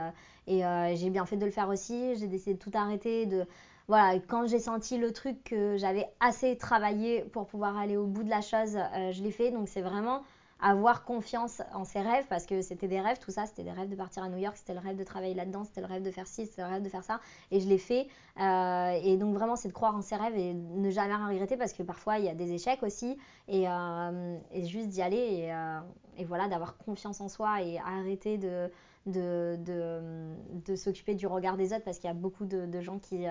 [0.48, 0.64] et
[0.96, 2.16] j'ai bien fait de le faire aussi.
[2.16, 3.46] J'ai décidé de tout arrêter, de
[3.88, 8.24] voilà, quand j'ai senti le truc que j'avais assez travaillé pour pouvoir aller au bout
[8.24, 9.52] de la chose, euh, je l'ai fait.
[9.52, 10.24] Donc c'est vraiment
[10.62, 13.90] avoir confiance en ses rêves parce que c'était des rêves, tout ça, c'était des rêves
[13.90, 16.12] de partir à New York, c'était le rêve de travailler là-dedans, c'était le rêve de
[16.12, 17.20] faire ci, c'était le rêve de faire ça,
[17.52, 18.08] et je l'ai fait.
[18.40, 21.58] Euh, et donc vraiment, c'est de croire en ses rêves et ne jamais rien regretter
[21.58, 23.18] parce que parfois il y a des échecs aussi,
[23.50, 25.52] et, euh, juste d'y aller
[26.18, 28.72] et, voilà, d'avoir confiance en soi et arrêter de,
[29.06, 29.58] de,
[30.66, 33.26] de, s'occuper du regard des autres parce qu'il y a beaucoup de, gens qui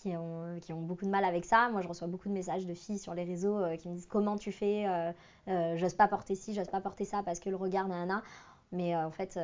[0.00, 1.68] qui ont, beaucoup de mal avec ça.
[1.70, 4.06] Moi, je reçois beaucoup de messages de filles sur les réseaux euh, qui me disent
[4.06, 5.12] comment tu fais, euh,
[5.48, 8.22] euh, j'ose pas porter ci, j'ose pas porter ça parce que le regard, nanana.
[8.72, 9.38] Mais en fait,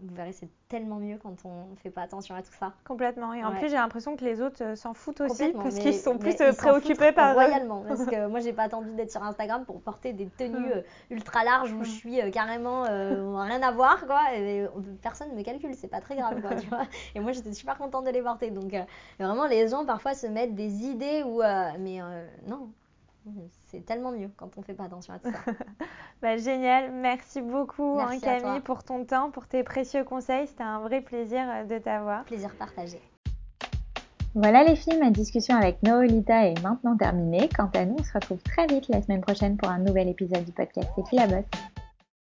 [0.00, 2.72] vous verrez, c'est tellement mieux quand on ne fait pas attention à tout ça.
[2.84, 3.32] Complètement.
[3.32, 6.36] Et en plus, j'ai l'impression que les autres s'en foutent aussi parce qu'ils sont plus
[6.56, 7.34] préoccupés par.
[7.34, 7.84] Royalement.
[7.86, 10.82] parce que moi, j'ai pas attendu d'être sur Instagram pour porter des tenues hum.
[11.10, 11.94] ultra larges où je hum.
[11.96, 14.34] suis carrément rien à voir, quoi.
[14.34, 14.66] Et,
[15.02, 16.84] personne ne me calcule, c'est pas très grave, quoi, tu vois.
[17.14, 18.50] Et moi, j'étais super contente de les porter.
[18.50, 18.74] Donc,
[19.18, 21.40] vraiment, les gens parfois se mettent des idées où.
[21.78, 22.00] mais
[22.46, 22.68] non,
[23.66, 25.52] c'est tellement mieux quand on fait pas attention à tout ça.
[26.22, 30.46] bah, génial, merci beaucoup hein, Camille pour ton temps, pour tes précieux conseils.
[30.46, 32.24] C'était un vrai plaisir euh, de t'avoir.
[32.24, 33.00] Plaisir partagé.
[34.34, 37.48] Voilà les filles, ma discussion avec Noolita est maintenant terminée.
[37.56, 40.44] Quant à nous, on se retrouve très vite la semaine prochaine pour un nouvel épisode
[40.44, 41.44] du podcast C'est qui la bosse